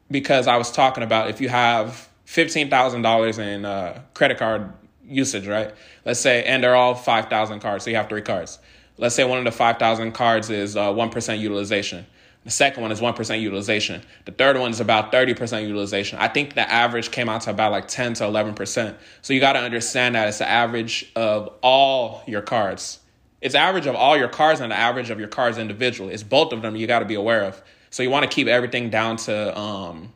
because 0.09 0.47
I 0.47 0.55
was 0.55 0.71
talking 0.71 1.03
about 1.03 1.29
if 1.29 1.41
you 1.41 1.49
have 1.49 2.07
$15,000 2.27 3.39
in 3.39 3.65
uh, 3.65 4.01
credit 4.13 4.37
card 4.37 4.71
usage, 5.05 5.47
right? 5.47 5.73
Let's 6.05 6.19
say, 6.19 6.43
and 6.43 6.63
they're 6.63 6.75
all 6.75 6.95
5,000 6.95 7.59
cards, 7.59 7.83
so 7.83 7.89
you 7.89 7.97
have 7.97 8.07
three 8.07 8.21
cards. 8.21 8.59
Let's 8.97 9.15
say 9.15 9.23
one 9.23 9.39
of 9.39 9.45
the 9.45 9.51
5,000 9.51 10.11
cards 10.13 10.49
is 10.49 10.77
uh, 10.77 10.91
1% 10.93 11.39
utilization. 11.39 12.05
The 12.43 12.51
second 12.51 12.81
one 12.81 12.91
is 12.91 12.99
1% 12.99 13.41
utilization. 13.41 14.01
The 14.25 14.31
third 14.31 14.57
one 14.57 14.71
is 14.71 14.81
about 14.81 15.11
30% 15.11 15.65
utilization. 15.65 16.19
I 16.19 16.27
think 16.27 16.55
the 16.55 16.69
average 16.69 17.11
came 17.11 17.29
out 17.29 17.41
to 17.41 17.51
about 17.51 17.71
like 17.71 17.87
10 17.87 18.15
to 18.15 18.23
11%. 18.25 18.95
So 19.21 19.33
you 19.33 19.39
got 19.39 19.53
to 19.53 19.59
understand 19.59 20.15
that 20.15 20.27
it's 20.27 20.39
the 20.39 20.49
average 20.49 21.11
of 21.15 21.49
all 21.61 22.21
your 22.27 22.41
cards. 22.41 22.99
It's 23.39 23.55
average 23.55 23.87
of 23.87 23.95
all 23.95 24.17
your 24.17 24.27
cards 24.27 24.59
and 24.59 24.71
the 24.71 24.75
average 24.75 25.09
of 25.09 25.19
your 25.19 25.29
cards 25.29 25.57
individually. 25.57 26.13
It's 26.13 26.23
both 26.23 26.51
of 26.51 26.61
them 26.61 26.75
you 26.75 26.85
got 26.87 26.99
to 26.99 27.05
be 27.05 27.15
aware 27.15 27.43
of. 27.43 27.61
So 27.89 28.03
you 28.03 28.09
want 28.09 28.29
to 28.29 28.33
keep 28.33 28.47
everything 28.47 28.89
down 28.89 29.17
to 29.17 29.57
um, 29.57 30.11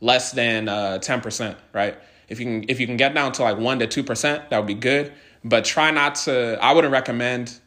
less 0.00 0.32
than 0.32 0.68
uh, 0.68 0.98
10%, 1.00 1.56
right? 1.72 1.98
If 2.28 2.40
you 2.40 2.46
can 2.46 2.64
if 2.68 2.80
you 2.80 2.86
can 2.86 2.96
get 2.96 3.14
down 3.14 3.32
to 3.32 3.42
like 3.42 3.58
1 3.58 3.78
to 3.80 3.86
2%, 3.86 4.48
that 4.48 4.58
would 4.58 4.66
be 4.66 4.74
good, 4.74 5.12
but 5.44 5.64
try 5.64 5.90
not 5.90 6.16
to 6.16 6.58
I 6.60 6.72
wouldn't 6.72 6.92
recommend 6.92 7.58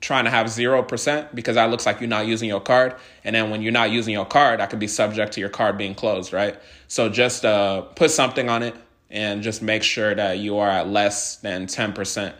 trying 0.00 0.24
to 0.24 0.30
have 0.30 0.46
0% 0.46 1.34
because 1.34 1.56
that 1.56 1.70
looks 1.70 1.84
like 1.84 2.00
you're 2.00 2.08
not 2.08 2.26
using 2.26 2.48
your 2.48 2.60
card 2.60 2.94
and 3.24 3.34
then 3.34 3.50
when 3.50 3.62
you're 3.62 3.72
not 3.72 3.90
using 3.90 4.12
your 4.12 4.24
card 4.24 4.60
that 4.60 4.70
could 4.70 4.78
be 4.78 4.86
subject 4.86 5.32
to 5.32 5.40
your 5.40 5.48
card 5.48 5.76
being 5.76 5.94
closed, 5.94 6.32
right? 6.32 6.56
So 6.86 7.08
just 7.08 7.44
uh, 7.44 7.82
put 7.82 8.10
something 8.10 8.48
on 8.48 8.62
it 8.62 8.76
and 9.10 9.42
just 9.42 9.60
make 9.60 9.82
sure 9.82 10.14
that 10.14 10.38
you 10.38 10.58
are 10.58 10.68
at 10.68 10.88
less 10.88 11.36
than 11.36 11.66
10%. 11.66 12.32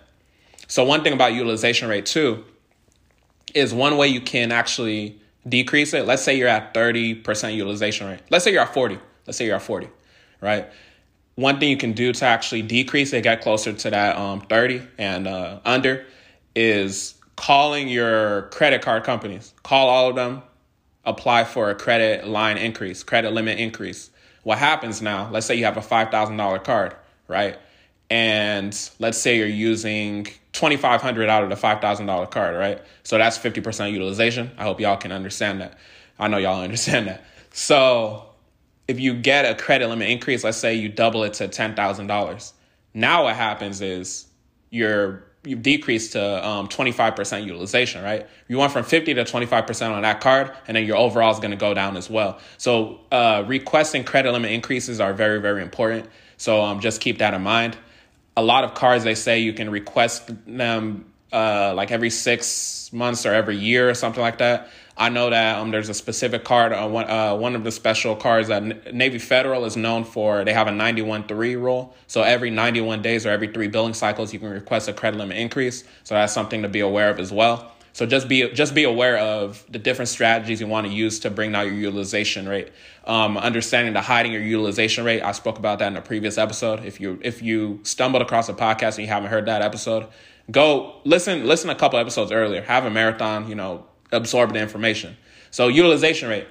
So 0.69 0.85
one 0.85 1.03
thing 1.03 1.13
about 1.13 1.33
utilization 1.33 1.89
rate 1.89 2.07
too 2.07 2.45
is 3.55 3.75
one 3.75 3.97
way 3.97 4.09
you 4.09 4.21
can 4.21 4.53
actually 4.53 5.21
decrease 5.49 5.95
it. 5.95 6.07
Let's 6.07 6.23
say 6.23 6.37
you're 6.37 6.49
at 6.49 6.75
30% 6.75 7.55
utilization 7.55 8.07
rate. 8.07 8.21
Let's 8.31 8.45
say 8.45 8.53
you're 8.53 8.63
at 8.63 8.75
40. 8.75 8.99
Let's 9.27 9.39
say 9.39 9.47
you're 9.47 9.57
at 9.57 9.63
40, 9.63 9.89
right? 10.41 10.69
one 11.39 11.61
thing 11.61 11.71
you 11.71 11.77
can 11.77 11.93
do 11.93 12.13
to 12.13 12.25
actually 12.25 12.63
decrease 12.63 13.13
it, 13.13 13.23
get 13.23 13.41
closer 13.41 13.73
to 13.73 13.91
that 13.91 14.17
um, 14.17 14.41
30 14.41 14.83
and 14.99 15.29
uh, 15.29 15.61
under, 15.65 16.05
is 16.57 17.15
calling 17.39 17.89
your 17.89 18.43
credit 18.51 18.83
card 18.83 19.05
companies. 19.05 19.55
Call 19.63 19.89
all 19.89 20.11
of 20.11 20.17
them, 20.17 20.43
apply 21.05 21.45
for 21.45 21.71
a 21.71 21.75
credit 21.75 22.27
line 22.27 22.59
increase, 22.59 23.05
credit 23.05 23.33
limit 23.33 23.61
increase. 23.61 24.11
What 24.43 24.59
happens 24.59 25.01
now, 25.01 25.31
let's 25.31 25.47
say 25.47 25.55
you 25.55 25.65
have 25.65 25.77
a 25.77 25.81
$5,000 25.81 26.65
card, 26.65 26.97
right? 27.29 27.57
And 28.11 28.77
let's 28.99 29.19
say 29.19 29.37
you're 29.37 29.47
using 29.47 30.27
2500 30.53 31.29
out 31.29 31.45
of 31.45 31.51
the 31.51 31.55
$5,000 31.55 32.31
card, 32.31 32.57
right? 32.57 32.83
So 33.05 33.19
that's 33.19 33.39
50% 33.39 33.93
utilization. 33.93 34.51
I 34.59 34.65
hope 34.65 34.81
y'all 34.81 34.97
can 34.97 35.13
understand 35.13 35.61
that. 35.61 35.79
I 36.19 36.27
know 36.27 36.39
y'all 36.39 36.61
understand 36.65 37.07
that. 37.07 37.25
So 37.53 38.31
if 38.89 38.99
you 38.99 39.15
get 39.15 39.45
a 39.45 39.55
credit 39.55 39.89
limit 39.89 40.09
increase, 40.09 40.43
let's 40.43 40.59
say 40.59 40.75
you 40.75 40.89
double 40.89 41.23
it 41.23 41.35
to 41.35 41.47
$10,000. 41.47 42.53
Now 42.95 43.25
what 43.25 43.37
happens 43.37 43.81
is 43.81 44.27
your 44.71 45.28
you've 45.49 45.63
decreased 45.63 46.13
to 46.13 46.47
um, 46.47 46.69
25% 46.69 47.45
utilization, 47.45 48.05
right? 48.05 48.27
You 48.49 48.59
went 48.59 48.73
from 48.73 48.85
50 48.85 49.15
to 49.15 49.25
25% 49.25 49.91
on 49.91 50.03
that 50.03 50.21
card, 50.21 50.53
and 50.67 50.77
then 50.77 50.85
your 50.85 50.97
overall 50.97 51.33
is 51.33 51.39
going 51.39 51.51
to 51.53 51.57
go 51.57 51.75
down 51.75 51.97
as 51.97 52.11
well. 52.11 52.39
So 52.59 53.01
uh, 53.11 53.45
requesting 53.47 54.05
credit 54.05 54.33
limit 54.33 54.53
increases 54.53 55.01
are 55.01 55.13
very, 55.15 55.41
very 55.41 55.63
important. 55.63 56.09
So 56.37 56.63
um, 56.63 56.81
just 56.81 57.01
keep 57.01 57.19
that 57.19 57.35
in 57.35 57.43
mind. 57.43 57.77
A 58.37 58.43
lot 58.43 58.65
of 58.65 58.75
cards, 58.75 59.03
they 59.05 59.15
say 59.15 59.41
you 59.41 59.53
can 59.53 59.71
request 59.71 60.31
them 60.47 61.07
uh, 61.33 61.73
like 61.75 61.91
every 61.91 62.11
six 62.11 62.93
months 62.93 63.27
or 63.27 63.35
every 63.35 63.57
year 63.57 63.91
or 63.91 63.95
something 63.95 64.23
like 64.23 64.39
that. 64.39 64.69
I 64.99 65.11
know 65.11 65.31
that 65.31 65.59
um, 65.59 65.71
there's 65.71 65.89
a 65.89 65.95
specific 65.95 66.45
card, 66.45 66.73
uh, 66.73 66.89
one, 66.89 67.09
uh, 67.09 67.37
one 67.37 67.55
of 67.55 67.63
the 67.63 67.71
special 67.71 68.17
cards 68.17 68.49
that 68.49 68.93
Navy 68.93 69.19
Federal 69.19 69.65
is 69.65 69.77
known 69.77 70.05
for. 70.05 70.45
They 70.45 70.53
have 70.53 70.67
a 70.67 70.73
91-3 70.73 71.29
rule. 71.55 71.95
So 72.09 72.23
every 72.23 72.51
91 72.51 73.01
days 73.01 73.25
or 73.25 73.31
every 73.31 73.47
three 73.53 73.69
billing 73.69 73.95
cycles, 73.95 74.33
you 74.33 74.41
can 74.41 74.51
request 74.51 74.89
a 74.89 74.93
credit 74.93 75.17
limit 75.17 75.39
increase. 75.39 75.85
So 76.03 76.15
that's 76.17 76.33
something 76.33 76.63
to 76.63 76.69
be 76.69 76.81
aware 76.81 77.11
of 77.11 77.21
as 77.21 77.33
well. 77.33 77.73
So 77.93 78.07
just 78.07 78.29
be 78.29 78.49
just 78.53 78.77
be 78.77 78.85
aware 78.85 79.17
of 79.19 79.65
the 79.69 79.79
different 79.79 80.09
strategies 80.09 80.61
you 80.61 80.69
want 80.69 80.87
to 80.87 80.93
use 80.93 81.19
to 81.21 81.31
bring 81.31 81.51
down 81.51 81.67
your 81.67 81.75
utilization 81.75 82.49
rate. 82.49 82.69
Um, 83.05 83.37
understanding 83.37 83.93
the 83.93 84.01
hiding 84.01 84.31
your 84.31 84.43
utilization 84.43 85.05
rate. 85.05 85.21
I 85.21 85.33
spoke 85.33 85.59
about 85.59 85.81
that 85.81 85.89
in 85.89 85.97
a 85.97 86.01
previous 86.01 86.39
episode. 86.39 86.85
If 86.85 87.01
you 87.01 87.19
if 87.23 87.43
you 87.43 87.81
stumbled 87.83 88.23
across 88.23 88.49
a 88.49 88.55
podcast 88.55 88.99
and 88.99 88.99
you 88.99 89.09
haven't 89.09 89.31
heard 89.31 89.47
that 89.47 89.63
episode, 89.63 90.07
go 90.49 91.01
listen 91.05 91.45
listen 91.45 91.71
a 91.71 91.75
couple 91.75 91.99
episodes 91.99 92.31
earlier. 92.31 92.63
Have 92.63 92.85
a 92.85 92.91
marathon. 92.91 93.49
You 93.49 93.57
know, 93.57 93.87
absorb 94.13 94.53
the 94.53 94.61
information. 94.61 95.17
So 95.51 95.69
utilization 95.69 96.29
rate 96.29 96.47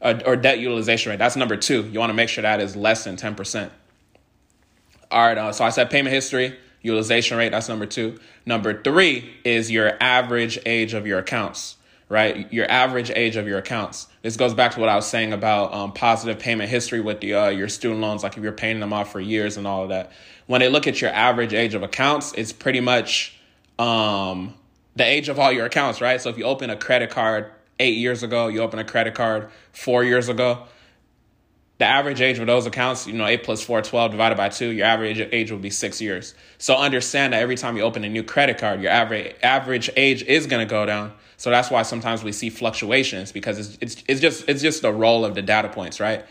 uh, 0.00 0.20
or 0.26 0.36
debt 0.36 0.58
utilization 0.58 1.10
rate, 1.10 1.18
that's 1.18 1.36
number 1.36 1.56
two. 1.56 1.84
You 1.84 1.98
want 1.98 2.10
to 2.10 2.14
make 2.14 2.28
sure 2.28 2.42
that 2.42 2.60
is 2.60 2.76
less 2.76 3.04
than 3.04 3.16
10%. 3.16 3.70
All 5.10 5.26
right, 5.26 5.38
uh, 5.38 5.52
so 5.52 5.64
I 5.64 5.70
said 5.70 5.90
payment 5.90 6.14
history, 6.14 6.56
utilization 6.80 7.36
rate, 7.36 7.50
that's 7.50 7.68
number 7.68 7.86
two. 7.86 8.18
Number 8.46 8.82
three 8.82 9.34
is 9.44 9.70
your 9.70 9.96
average 10.00 10.58
age 10.64 10.94
of 10.94 11.06
your 11.06 11.18
accounts, 11.18 11.76
right? 12.08 12.50
Your 12.52 12.70
average 12.70 13.10
age 13.10 13.36
of 13.36 13.46
your 13.46 13.58
accounts. 13.58 14.08
This 14.22 14.36
goes 14.36 14.54
back 14.54 14.72
to 14.72 14.80
what 14.80 14.88
I 14.88 14.96
was 14.96 15.06
saying 15.06 15.32
about 15.32 15.74
um, 15.74 15.92
positive 15.92 16.38
payment 16.38 16.70
history 16.70 17.00
with 17.00 17.20
the, 17.20 17.34
uh, 17.34 17.48
your 17.50 17.68
student 17.68 18.00
loans, 18.00 18.22
like 18.22 18.36
if 18.36 18.42
you're 18.42 18.52
paying 18.52 18.80
them 18.80 18.92
off 18.92 19.12
for 19.12 19.20
years 19.20 19.56
and 19.58 19.66
all 19.66 19.82
of 19.82 19.90
that. 19.90 20.12
When 20.46 20.60
they 20.60 20.68
look 20.68 20.86
at 20.86 21.00
your 21.00 21.10
average 21.10 21.52
age 21.52 21.74
of 21.74 21.82
accounts, 21.82 22.32
it's 22.36 22.52
pretty 22.52 22.80
much 22.80 23.38
um, 23.78 24.54
the 24.96 25.04
age 25.04 25.28
of 25.28 25.38
all 25.38 25.52
your 25.52 25.66
accounts, 25.66 26.00
right? 26.00 26.20
So 26.20 26.30
if 26.30 26.38
you 26.38 26.44
open 26.44 26.70
a 26.70 26.76
credit 26.76 27.10
card 27.10 27.50
eight 27.78 27.96
years 27.96 28.22
ago, 28.22 28.48
you 28.48 28.60
open 28.60 28.78
a 28.78 28.84
credit 28.84 29.14
card 29.14 29.50
four 29.72 30.04
years 30.04 30.28
ago, 30.28 30.66
the 31.78 31.88
average 31.88 32.20
age 32.20 32.38
of 32.38 32.46
those 32.46 32.64
accounts, 32.64 33.08
you 33.08 33.14
know, 33.14 33.26
eight 33.26 33.42
plus 33.42 33.60
four, 33.60 33.82
12 33.82 34.12
divided 34.12 34.36
by 34.36 34.48
two, 34.48 34.68
your 34.68 34.86
average 34.86 35.18
age 35.32 35.50
will 35.50 35.58
be 35.58 35.70
six 35.70 36.00
years. 36.00 36.34
So 36.58 36.76
understand 36.76 37.32
that 37.32 37.42
every 37.42 37.56
time 37.56 37.76
you 37.76 37.82
open 37.82 38.04
a 38.04 38.08
new 38.08 38.22
credit 38.22 38.58
card, 38.58 38.80
your 38.80 38.92
average 38.92 39.34
average 39.42 39.90
age 39.96 40.22
is 40.22 40.46
going 40.46 40.64
to 40.64 40.70
go 40.70 40.86
down. 40.86 41.12
So 41.38 41.50
that's 41.50 41.72
why 41.72 41.82
sometimes 41.82 42.22
we 42.22 42.30
see 42.30 42.50
fluctuations 42.50 43.32
because 43.32 43.58
it's, 43.58 43.78
it's, 43.80 44.04
it's 44.06 44.20
just, 44.20 44.48
it's 44.48 44.62
just 44.62 44.82
the 44.82 44.92
role 44.92 45.24
of 45.24 45.34
the 45.34 45.42
data 45.42 45.68
points, 45.68 45.98
right? 45.98 46.24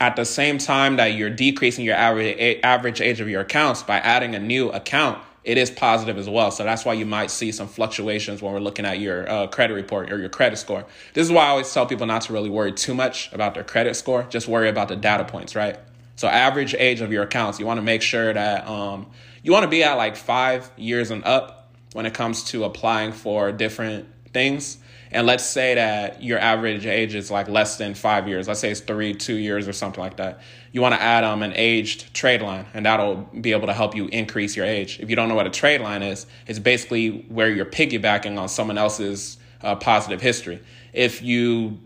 At 0.00 0.16
the 0.16 0.24
same 0.24 0.56
time 0.56 0.96
that 0.96 1.08
you're 1.08 1.28
decreasing 1.28 1.84
your 1.84 1.96
average, 1.96 2.60
average 2.62 3.02
age 3.02 3.20
of 3.20 3.28
your 3.28 3.42
accounts 3.42 3.82
by 3.82 3.98
adding 3.98 4.34
a 4.34 4.38
new 4.38 4.70
account, 4.70 5.18
it 5.46 5.56
is 5.56 5.70
positive 5.70 6.18
as 6.18 6.28
well. 6.28 6.50
So 6.50 6.64
that's 6.64 6.84
why 6.84 6.94
you 6.94 7.06
might 7.06 7.30
see 7.30 7.52
some 7.52 7.68
fluctuations 7.68 8.42
when 8.42 8.52
we're 8.52 8.58
looking 8.58 8.84
at 8.84 8.98
your 8.98 9.30
uh, 9.30 9.46
credit 9.46 9.74
report 9.74 10.12
or 10.12 10.18
your 10.18 10.28
credit 10.28 10.56
score. 10.56 10.84
This 11.14 11.24
is 11.24 11.32
why 11.32 11.44
I 11.44 11.48
always 11.50 11.72
tell 11.72 11.86
people 11.86 12.04
not 12.04 12.22
to 12.22 12.32
really 12.32 12.50
worry 12.50 12.72
too 12.72 12.94
much 12.94 13.32
about 13.32 13.54
their 13.54 13.62
credit 13.62 13.94
score. 13.94 14.24
Just 14.28 14.48
worry 14.48 14.68
about 14.68 14.88
the 14.88 14.96
data 14.96 15.24
points, 15.24 15.54
right? 15.54 15.78
So 16.16 16.26
average 16.26 16.74
age 16.74 17.00
of 17.00 17.12
your 17.12 17.22
accounts, 17.22 17.60
you 17.60 17.66
want 17.66 17.78
to 17.78 17.82
make 17.82 18.02
sure 18.02 18.32
that 18.32 18.66
um, 18.66 19.06
you 19.44 19.52
want 19.52 19.62
to 19.62 19.68
be 19.68 19.84
at 19.84 19.94
like 19.94 20.16
five 20.16 20.68
years 20.76 21.12
and 21.12 21.24
up 21.24 21.70
when 21.92 22.06
it 22.06 22.12
comes 22.12 22.42
to 22.44 22.64
applying 22.64 23.12
for 23.12 23.52
different 23.52 24.08
things. 24.36 24.76
And 25.10 25.26
let's 25.26 25.46
say 25.46 25.76
that 25.76 26.22
your 26.22 26.38
average 26.38 26.84
age 26.84 27.14
is 27.14 27.30
like 27.30 27.48
less 27.48 27.78
than 27.78 27.94
five 27.94 28.28
years. 28.28 28.46
Let's 28.46 28.60
say 28.60 28.70
it's 28.70 28.80
three, 28.80 29.14
two 29.14 29.36
years, 29.36 29.66
or 29.66 29.72
something 29.72 30.02
like 30.02 30.18
that. 30.18 30.40
You 30.72 30.82
want 30.82 30.94
to 30.94 31.00
add 31.00 31.24
um, 31.24 31.42
an 31.42 31.54
aged 31.54 32.12
trade 32.12 32.42
line, 32.42 32.66
and 32.74 32.84
that'll 32.84 33.16
be 33.40 33.52
able 33.52 33.68
to 33.68 33.72
help 33.72 33.96
you 33.96 34.08
increase 34.08 34.54
your 34.54 34.66
age. 34.66 35.00
If 35.00 35.08
you 35.08 35.16
don't 35.16 35.30
know 35.30 35.34
what 35.34 35.46
a 35.46 35.50
trade 35.50 35.80
line 35.80 36.02
is, 36.02 36.26
it's 36.46 36.58
basically 36.58 37.24
where 37.28 37.48
you're 37.48 37.64
piggybacking 37.64 38.38
on 38.38 38.50
someone 38.50 38.76
else's 38.76 39.38
uh, 39.62 39.76
positive 39.76 40.20
history. 40.20 40.60
If 40.92 41.22
you 41.22 41.78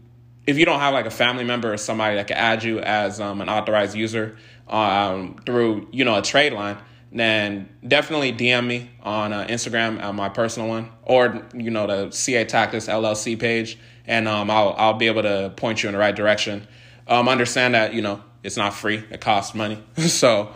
if 0.47 0.59
you 0.59 0.65
don't 0.65 0.81
have 0.81 0.93
like 0.93 1.07
a 1.07 1.11
family 1.11 1.45
member 1.45 1.73
or 1.73 1.77
somebody 1.77 2.17
that 2.17 2.27
can 2.27 2.37
add 2.37 2.65
you 2.65 2.81
as 2.81 3.21
um, 3.21 3.41
an 3.41 3.49
authorized 3.49 3.95
user 3.95 4.37
um, 4.67 5.37
through 5.47 5.87
you 5.93 6.05
know 6.05 6.17
a 6.19 6.23
trade 6.23 6.53
line, 6.53 6.79
then 7.13 7.69
definitely 7.87 8.33
DM 8.33 8.67
me 8.67 8.91
on 9.03 9.33
uh, 9.33 9.47
Instagram, 9.47 10.03
uh, 10.03 10.13
my 10.13 10.29
personal 10.29 10.69
one, 10.69 10.91
or 11.03 11.45
you 11.55 11.71
know 11.71 11.87
the 11.87 12.11
CA 12.11 12.45
Tactics 12.45 12.87
LLC 12.87 13.39
page, 13.39 13.79
and 14.07 14.29
um, 14.29 14.51
I'll 14.51 14.75
I'll 14.79 14.95
be 14.95 15.07
able 15.07 15.23
to 15.23 15.53
point 15.57 15.83
you 15.83 15.89
in 15.89 15.95
the 15.95 15.99
right 15.99 16.15
direction. 16.15 16.67
Um, 17.09 17.29
understand 17.29 17.75
that 17.75 17.95
you 17.95 18.03
know 18.03 18.23
it's 18.43 18.57
not 18.57 18.75
free; 18.75 19.05
it 19.11 19.21
costs 19.21 19.55
money. 19.55 19.83
so, 19.97 20.53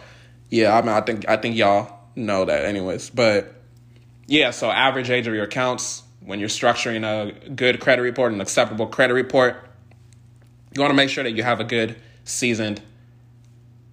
yeah, 0.49 0.77
I 0.77 0.81
mean, 0.83 0.91
I 0.91 1.01
think 1.01 1.29
I 1.29 1.37
think 1.37 1.57
y'all 1.57 1.99
know 2.15 2.45
that, 2.45 2.65
anyways. 2.65 3.11
But 3.11 3.53
yeah, 4.27 4.51
so 4.51 4.71
average 4.71 5.11
age 5.11 5.27
of 5.27 5.35
your 5.35 5.45
accounts 5.45 6.05
when 6.21 6.41
you're 6.41 6.49
structuring 6.49 7.05
a 7.05 7.51
good 7.51 7.81
credit 7.81 8.03
report, 8.03 8.33
an 8.33 8.41
acceptable 8.41 8.87
credit 8.87 9.15
report, 9.15 9.69
you 10.75 10.81
want 10.81 10.91
to 10.91 10.97
make 10.97 11.11
sure 11.11 11.23
that 11.23 11.33
you 11.33 11.43
have 11.43 11.61
a 11.61 11.65
good 11.65 11.97
seasoned 12.25 12.81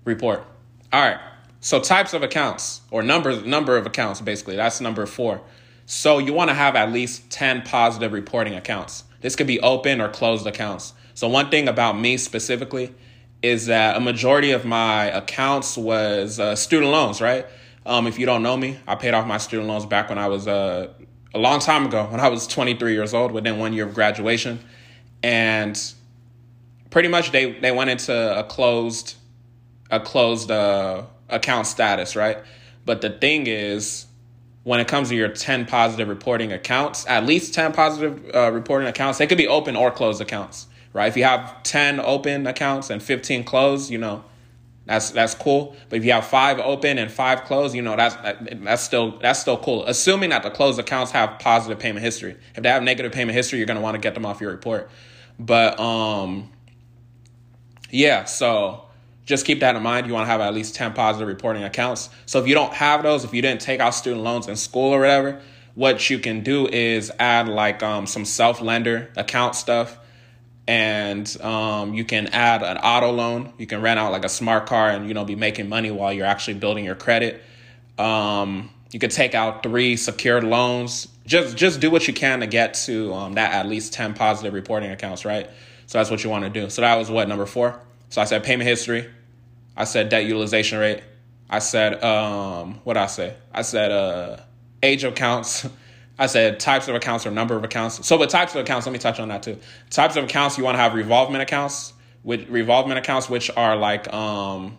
report. 0.06 0.46
All 0.94 1.02
right. 1.02 1.20
So 1.62 1.80
types 1.80 2.14
of 2.14 2.24
accounts 2.24 2.82
or 2.90 3.04
number 3.04 3.40
number 3.42 3.78
of 3.78 3.86
accounts 3.86 4.20
basically. 4.20 4.56
That's 4.56 4.82
number 4.82 5.06
4. 5.06 5.42
So 5.86 6.18
you 6.18 6.34
want 6.34 6.50
to 6.50 6.56
have 6.56 6.76
at 6.76 6.92
least 6.92 7.30
10 7.30 7.62
positive 7.62 8.14
reporting 8.14 8.56
accounts. 8.56 9.04
This 9.22 9.36
could 9.36 9.48
be 9.48 9.60
open 9.60 10.02
or 10.02 10.10
closed 10.10 10.48
accounts. 10.48 10.94
So 11.14 11.28
one 11.28 11.52
thing 11.52 11.68
about 11.68 12.00
me 12.00 12.18
specifically 12.18 12.94
is 13.44 13.68
that 13.68 13.96
a 13.96 14.00
majority 14.00 14.52
of 14.52 14.66
my 14.66 15.06
accounts 15.06 15.78
was 15.78 16.40
uh, 16.40 16.56
student 16.56 16.92
loans, 16.92 17.22
right? 17.22 17.46
Um, 17.86 18.08
if 18.08 18.18
you 18.18 18.26
don't 18.26 18.44
know 18.44 18.58
me, 18.58 18.80
I 18.88 18.96
paid 18.96 19.14
off 19.14 19.28
my 19.28 19.38
student 19.38 19.68
loans 19.68 19.86
back 19.86 20.10
when 20.10 20.18
I 20.18 20.28
was 20.28 20.48
uh, 20.48 20.92
a 21.34 21.40
long 21.40 21.60
time 21.60 21.86
ago, 21.86 22.06
when 22.06 22.20
I 22.20 22.30
was 22.30 22.48
23 22.48 22.94
years 22.94 23.14
old, 23.14 23.32
within 23.32 23.60
one 23.60 23.74
year 23.74 23.86
of 23.86 23.94
graduation. 23.94 24.60
And 25.24 25.80
pretty 26.90 27.08
much 27.08 27.32
they, 27.32 27.52
they 27.52 27.72
went 27.72 27.90
into 27.90 28.40
a 28.40 28.44
closed 28.44 29.16
a 29.92 30.00
closed 30.00 30.50
uh, 30.50 31.04
account 31.32 31.68
status, 31.68 32.16
right? 32.16 32.38
But 32.86 33.02
the 33.02 33.10
thing 33.10 33.48
is, 33.48 34.06
when 34.64 34.80
it 34.80 34.88
comes 34.88 35.10
to 35.10 35.16
your 35.16 35.30
10 35.30 35.66
positive 35.66 36.08
reporting 36.08 36.52
accounts, 36.52 37.06
at 37.08 37.26
least 37.26 37.54
10 37.54 37.74
positive 37.74 38.36
uh, 38.36 38.52
reporting 38.52 38.88
accounts, 38.88 39.18
they 39.18 39.28
could 39.28 39.38
be 39.38 39.48
open 39.48 39.76
or 39.76 39.90
closed 39.92 40.22
accounts, 40.22 40.68
right? 40.94 41.08
If 41.08 41.18
you 41.18 41.24
have 41.24 41.64
10 41.64 42.00
open 42.00 42.46
accounts 42.46 42.90
and 42.90 43.02
15 43.02 43.44
closed, 43.44 43.90
you 43.90 43.98
know, 43.98 44.24
that's 44.86 45.12
that's 45.12 45.36
cool. 45.36 45.76
But 45.90 46.00
if 46.00 46.06
you 46.06 46.12
have 46.12 46.26
five 46.26 46.60
open 46.60 46.98
and 46.98 47.12
five 47.12 47.44
closed, 47.44 47.76
you 47.76 47.82
know, 47.82 47.96
that's 47.96 48.16
that, 48.16 48.64
that's 48.64 48.82
still 48.82 49.20
that's 49.20 49.40
still 49.40 49.58
cool. 49.58 49.86
Assuming 49.86 50.32
that 50.32 50.42
the 50.44 50.50
closed 50.50 50.80
accounts 50.80 51.12
have 51.12 51.40
positive 51.40 51.78
payment 51.80 52.04
history. 52.04 52.36
If 52.56 52.64
they 52.64 52.70
have 52.70 52.82
negative 52.82 53.12
payment 53.12 53.36
history, 53.36 53.60
you're 53.60 53.68
going 53.68 53.78
to 53.78 53.84
want 53.84 53.96
to 53.96 54.02
get 54.02 54.16
them 54.16 54.26
off 54.26 54.42
your 54.42 54.52
report. 54.52 54.90
But 55.40 55.80
um 55.80 56.52
yeah, 57.92 58.26
so 58.26 58.86
just 59.26 59.46
keep 59.46 59.60
that 59.60 59.76
in 59.76 59.84
mind. 59.84 60.08
You 60.08 60.14
want 60.14 60.26
to 60.26 60.32
have 60.32 60.42
at 60.42 60.54
least 60.54 60.76
10 60.76 60.94
positive 60.94 61.28
reporting 61.28 61.64
accounts. 61.64 62.10
So 62.26 62.40
if 62.40 62.48
you 62.48 62.56
don't 62.56 62.74
have 62.74 63.04
those, 63.04 63.24
if 63.24 63.34
you 63.34 63.42
didn't 63.42 63.62
take 63.62 63.80
out 63.80 63.94
student 63.94 64.24
loans 64.24 64.48
in 64.48 64.56
school 64.56 64.94
or 64.94 65.00
whatever, 65.00 65.42
what 65.76 66.10
you 66.10 66.20
can 66.20 66.42
do 66.42 66.68
is 66.68 67.12
add 67.20 67.48
like 67.48 67.84
um, 67.84 68.08
some 68.08 68.26
self 68.26 68.62
lender 68.62 69.10
account 69.16 69.56
stuff. 69.56 69.98
And 70.68 71.42
um, 71.42 71.94
you 71.94 72.06
can 72.06 72.28
add 72.28 72.64
an 72.64 72.78
auto 72.78 73.12
loan. 73.12 73.54
You 73.58 73.68
can 73.68 73.82
rent 73.82 74.00
out 74.00 74.12
like 74.12 74.26
a 74.26 74.30
smart 74.30 74.68
car 74.68 74.90
and 74.90 75.08
you 75.08 75.14
know 75.14 75.26
be 75.26 75.36
making 75.36 75.70
money 75.70 75.92
while 75.92 76.14
you're 76.14 76.26
actually 76.26 76.56
building 76.56 76.86
your 76.86 76.96
credit. 76.96 77.42
Um, 77.98 78.70
you 78.92 79.00
could 79.00 79.12
take 79.12 79.34
out 79.34 79.64
three 79.64 79.98
secured 79.98 80.44
loans. 80.44 81.08
Just 81.26 81.58
just 81.58 81.80
do 81.80 81.90
what 81.90 82.08
you 82.08 82.14
can 82.14 82.42
to 82.42 82.48
get 82.48 82.76
to 82.86 83.14
um, 83.14 83.34
that 83.34 83.54
at 83.54 83.68
least 83.68 83.94
ten 83.94 84.14
positive 84.14 84.54
reporting 84.54 84.92
accounts, 84.92 85.26
right? 85.26 85.50
So 85.88 85.98
that's 85.98 86.12
what 86.12 86.24
you 86.24 86.30
want 86.30 86.44
to 86.46 86.50
do. 86.50 86.70
So 86.70 86.82
that 86.82 86.96
was 86.96 87.10
what 87.10 87.28
number 87.28 87.46
four. 87.46 87.82
So 88.12 88.22
I 88.22 88.26
said 88.26 88.44
payment 88.44 88.68
history, 88.68 89.10
I 89.76 89.86
said 89.86 90.10
debt 90.10 90.26
utilization 90.26 90.80
rate. 90.80 91.02
I 91.50 91.60
said 91.60 92.04
um, 92.04 92.82
what 92.84 92.98
I 92.98 93.08
say? 93.08 93.36
I 93.54 93.62
said 93.64 93.92
uh, 93.92 94.38
age 94.84 95.04
of 95.04 95.14
accounts. 95.14 95.68
I 96.20 96.28
said 96.28 96.60
types 96.60 96.88
of 96.88 96.94
accounts 96.94 97.26
or 97.26 97.32
number 97.32 97.56
of 97.56 97.64
accounts. 97.64 98.06
So 98.06 98.18
with 98.18 98.30
types 98.30 98.54
of 98.54 98.62
accounts, 98.62 98.86
let 98.86 98.94
me 98.94 99.00
touch 99.00 99.20
on 99.20 99.30
that 99.30 99.44
too. 99.44 99.58
Types 99.90 100.18
of 100.18 100.26
accounts 100.26 100.58
you 100.58 100.64
want 100.64 100.76
to 100.76 100.80
have 100.80 100.94
revolvement 100.94 101.42
accounts, 101.42 101.94
with 102.24 102.48
revolvement 102.50 103.00
accounts 103.00 103.30
which 103.30 103.50
are 103.56 103.76
like 103.78 104.14
um, 104.14 104.78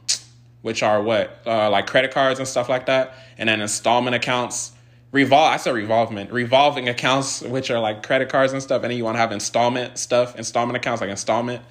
which 0.61 0.83
are 0.83 1.03
what 1.03 1.41
uh, 1.47 1.71
like 1.71 1.87
credit 1.87 2.13
cards 2.13 2.39
and 2.39 2.47
stuff 2.47 2.69
like 2.69 2.87
that, 2.87 3.15
and 3.39 3.49
then 3.49 3.61
installment 3.63 4.15
accounts. 4.15 4.73
Revolve. 5.11 5.53
I 5.53 5.57
said 5.57 5.75
revolvement. 5.75 6.33
Revolving 6.33 6.89
accounts, 6.89 7.41
which 7.41 7.71
are 7.71 7.81
like 7.81 8.03
credit 8.03 8.29
cards 8.29 8.53
and 8.53 8.63
stuff, 8.63 8.83
and 8.83 8.91
then 8.91 8.99
you 8.99 9.05
want 9.05 9.17
to 9.17 9.21
have 9.21 9.33
installment 9.33 9.99
stuff, 9.99 10.37
installment 10.37 10.77
accounts 10.77 11.01
like 11.01 11.11
installment, 11.11 11.63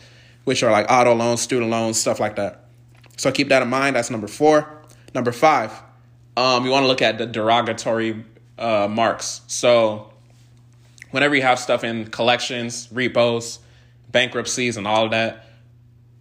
which 0.44 0.64
are 0.64 0.72
like 0.72 0.88
auto 0.90 1.14
loans, 1.14 1.42
student 1.42 1.70
loans, 1.70 2.00
stuff 2.00 2.20
like 2.20 2.36
that. 2.36 2.66
So 3.18 3.32
keep 3.32 3.50
that 3.50 3.62
in 3.62 3.70
mind. 3.70 3.96
That's 3.96 4.10
number 4.10 4.28
four. 4.28 4.82
Number 5.14 5.32
five, 5.32 5.72
um, 6.38 6.66
you 6.66 6.72
want 6.72 6.84
to 6.84 6.88
look 6.88 7.02
at 7.02 7.18
the 7.18 7.26
derogatory 7.26 8.24
uh, 8.58 8.88
marks. 8.90 9.42
So 9.48 10.12
whenever 11.12 11.36
you 11.36 11.42
have 11.42 11.60
stuff 11.60 11.84
in 11.84 12.08
collections, 12.08 12.88
repos, 12.92 13.60
bankruptcies, 14.12 14.78
and 14.78 14.88
all 14.88 15.06
of 15.06 15.12
that, 15.12 15.46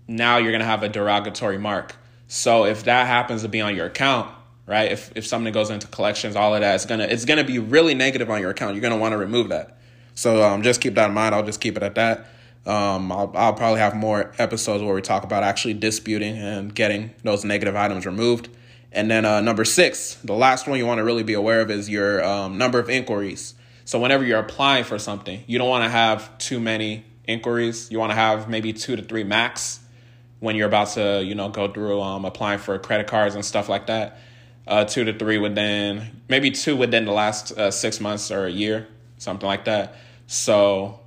now 0.08 0.38
you're 0.38 0.52
gonna 0.52 0.64
have 0.64 0.82
a 0.82 0.88
derogatory 0.88 1.58
mark. 1.58 1.94
So 2.26 2.64
if 2.64 2.84
that 2.84 3.06
happens 3.06 3.42
to 3.42 3.48
be 3.48 3.60
on 3.60 3.76
your 3.76 3.86
account, 3.86 4.30
right? 4.66 4.90
If 4.90 5.12
if 5.16 5.26
something 5.26 5.52
goes 5.52 5.70
into 5.70 5.86
collections, 5.86 6.34
all 6.36 6.54
of 6.54 6.60
that, 6.60 6.74
it's 6.74 6.86
gonna 6.86 7.04
it's 7.04 7.24
gonna 7.24 7.44
be 7.44 7.58
really 7.58 7.94
negative 7.94 8.28
on 8.28 8.40
your 8.40 8.50
account. 8.50 8.74
You're 8.74 8.82
gonna 8.82 8.98
want 8.98 9.12
to 9.12 9.18
remove 9.18 9.50
that. 9.50 9.78
So 10.14 10.42
um, 10.42 10.62
just 10.62 10.80
keep 10.80 10.94
that 10.94 11.08
in 11.08 11.14
mind. 11.14 11.34
I'll 11.34 11.44
just 11.44 11.60
keep 11.60 11.76
it 11.76 11.82
at 11.82 11.94
that. 11.94 12.26
Um, 12.66 13.10
I'll, 13.10 13.32
I'll 13.34 13.54
probably 13.54 13.80
have 13.80 13.94
more 13.94 14.32
episodes 14.38 14.82
where 14.82 14.94
we 14.94 15.02
talk 15.02 15.24
about 15.24 15.42
actually 15.42 15.74
disputing 15.74 16.36
and 16.36 16.74
getting 16.74 17.10
those 17.24 17.44
negative 17.44 17.74
items 17.74 18.06
removed. 18.06 18.48
And 18.92 19.10
then 19.10 19.24
uh, 19.24 19.40
number 19.40 19.64
six, 19.64 20.14
the 20.16 20.34
last 20.34 20.66
one 20.66 20.78
you 20.78 20.86
want 20.86 20.98
to 20.98 21.04
really 21.04 21.22
be 21.22 21.34
aware 21.34 21.60
of 21.60 21.70
is 21.70 21.88
your 21.88 22.24
um, 22.24 22.58
number 22.58 22.78
of 22.78 22.90
inquiries. 22.90 23.54
So 23.84 23.98
whenever 23.98 24.24
you're 24.24 24.38
applying 24.38 24.84
for 24.84 24.98
something, 24.98 25.42
you 25.46 25.58
don't 25.58 25.68
want 25.68 25.84
to 25.84 25.90
have 25.90 26.36
too 26.38 26.60
many 26.60 27.04
inquiries. 27.26 27.90
You 27.90 27.98
want 27.98 28.10
to 28.10 28.16
have 28.16 28.48
maybe 28.48 28.72
two 28.72 28.96
to 28.96 29.02
three 29.02 29.24
max 29.24 29.80
when 30.40 30.56
you're 30.56 30.68
about 30.68 30.88
to, 30.90 31.22
you 31.24 31.34
know, 31.34 31.48
go 31.48 31.70
through 31.70 32.00
um, 32.00 32.24
applying 32.24 32.58
for 32.58 32.78
credit 32.78 33.06
cards 33.06 33.34
and 33.34 33.44
stuff 33.44 33.68
like 33.68 33.86
that. 33.86 34.18
Uh, 34.66 34.84
two 34.84 35.04
to 35.04 35.12
three 35.16 35.38
within, 35.38 36.22
maybe 36.28 36.50
two 36.50 36.76
within 36.76 37.04
the 37.04 37.12
last 37.12 37.52
uh, 37.52 37.70
six 37.70 38.00
months 38.00 38.30
or 38.30 38.46
a 38.46 38.50
year, 38.50 38.86
something 39.18 39.46
like 39.46 39.64
that. 39.64 39.96
So, 40.26 40.99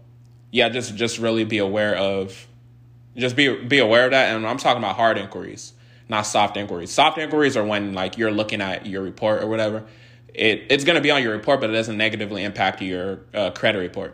yeah, 0.53 0.69
just 0.69 0.95
just 0.95 1.17
really 1.17 1.45
be 1.45 1.57
aware 1.57 1.97
of, 1.97 2.47
just 3.17 3.35
be 3.35 3.55
be 3.65 3.79
aware 3.79 4.05
of 4.05 4.11
that. 4.11 4.35
And 4.35 4.45
I'm 4.45 4.57
talking 4.57 4.77
about 4.77 4.95
hard 4.95 5.17
inquiries, 5.17 5.73
not 6.07 6.27
soft 6.27 6.57
inquiries. 6.57 6.91
Soft 6.91 7.17
inquiries 7.17 7.57
are 7.57 7.65
when 7.65 7.93
like 7.93 8.19
you're 8.19 8.31
looking 8.31 8.61
at 8.61 8.85
your 8.85 9.01
report 9.01 9.43
or 9.43 9.47
whatever. 9.47 9.83
It 10.31 10.67
it's 10.69 10.83
to 10.83 11.01
be 11.01 11.09
on 11.09 11.23
your 11.23 11.31
report, 11.31 11.59
but 11.59 11.71
it 11.71 11.73
doesn't 11.73 11.97
negatively 11.97 12.43
impact 12.43 12.83
your 12.83 13.21
uh, 13.33 13.49
credit 13.49 13.79
report. 13.79 14.13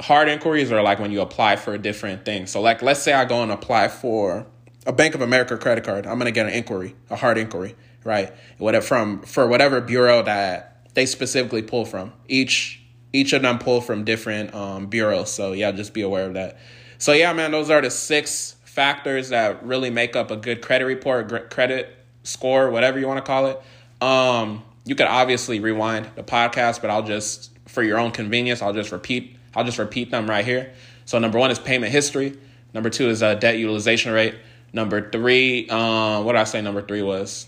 Hard 0.00 0.28
inquiries 0.28 0.70
are 0.70 0.82
like 0.82 1.00
when 1.00 1.10
you 1.10 1.20
apply 1.20 1.56
for 1.56 1.74
a 1.74 1.78
different 1.78 2.24
thing. 2.24 2.46
So, 2.46 2.60
like, 2.60 2.80
let's 2.80 3.02
say 3.02 3.12
I 3.12 3.24
go 3.24 3.42
and 3.42 3.50
apply 3.50 3.88
for 3.88 4.46
a 4.86 4.92
Bank 4.92 5.16
of 5.16 5.20
America 5.20 5.58
credit 5.58 5.82
card. 5.82 6.06
I'm 6.06 6.16
to 6.20 6.30
get 6.30 6.46
an 6.46 6.52
inquiry, 6.52 6.94
a 7.10 7.16
hard 7.16 7.38
inquiry, 7.38 7.74
right? 8.04 8.32
Whatever 8.58 8.86
from 8.86 9.22
for 9.22 9.48
whatever 9.48 9.80
bureau 9.80 10.22
that 10.22 10.86
they 10.94 11.06
specifically 11.06 11.62
pull 11.62 11.84
from. 11.84 12.12
Each 12.28 12.81
each 13.12 13.32
of 13.32 13.42
them 13.42 13.58
pull 13.58 13.80
from 13.80 14.04
different 14.04 14.54
um, 14.54 14.86
bureaus. 14.86 15.32
So 15.32 15.52
yeah, 15.52 15.72
just 15.72 15.94
be 15.94 16.02
aware 16.02 16.26
of 16.26 16.34
that. 16.34 16.58
So 16.98 17.12
yeah, 17.12 17.32
man, 17.32 17.50
those 17.50 17.70
are 17.70 17.80
the 17.80 17.90
six 17.90 18.56
factors 18.64 19.30
that 19.30 19.64
really 19.64 19.90
make 19.90 20.16
up 20.16 20.30
a 20.30 20.36
good 20.36 20.62
credit 20.62 20.84
report, 20.86 21.50
credit 21.50 21.94
score, 22.22 22.70
whatever 22.70 22.98
you 22.98 23.06
want 23.06 23.18
to 23.18 23.26
call 23.26 23.46
it. 23.46 23.60
Um, 24.00 24.62
you 24.84 24.94
could 24.94 25.06
obviously 25.06 25.60
rewind 25.60 26.08
the 26.16 26.22
podcast, 26.22 26.80
but 26.80 26.90
I'll 26.90 27.02
just 27.02 27.50
for 27.66 27.82
your 27.82 27.98
own 27.98 28.10
convenience, 28.10 28.62
I'll 28.62 28.72
just 28.72 28.92
repeat. 28.92 29.36
I'll 29.54 29.64
just 29.64 29.78
repeat 29.78 30.10
them 30.10 30.28
right 30.28 30.44
here. 30.44 30.72
So 31.04 31.18
number 31.18 31.38
one 31.38 31.50
is 31.50 31.58
payment 31.58 31.92
history. 31.92 32.36
Number 32.74 32.90
two 32.90 33.08
is 33.08 33.22
uh, 33.22 33.34
debt 33.34 33.58
utilization 33.58 34.12
rate. 34.12 34.34
Number 34.72 35.10
three, 35.10 35.68
um, 35.68 36.24
what 36.24 36.32
did 36.32 36.40
I 36.40 36.44
say? 36.44 36.62
Number 36.62 36.80
three 36.82 37.02
was 37.02 37.46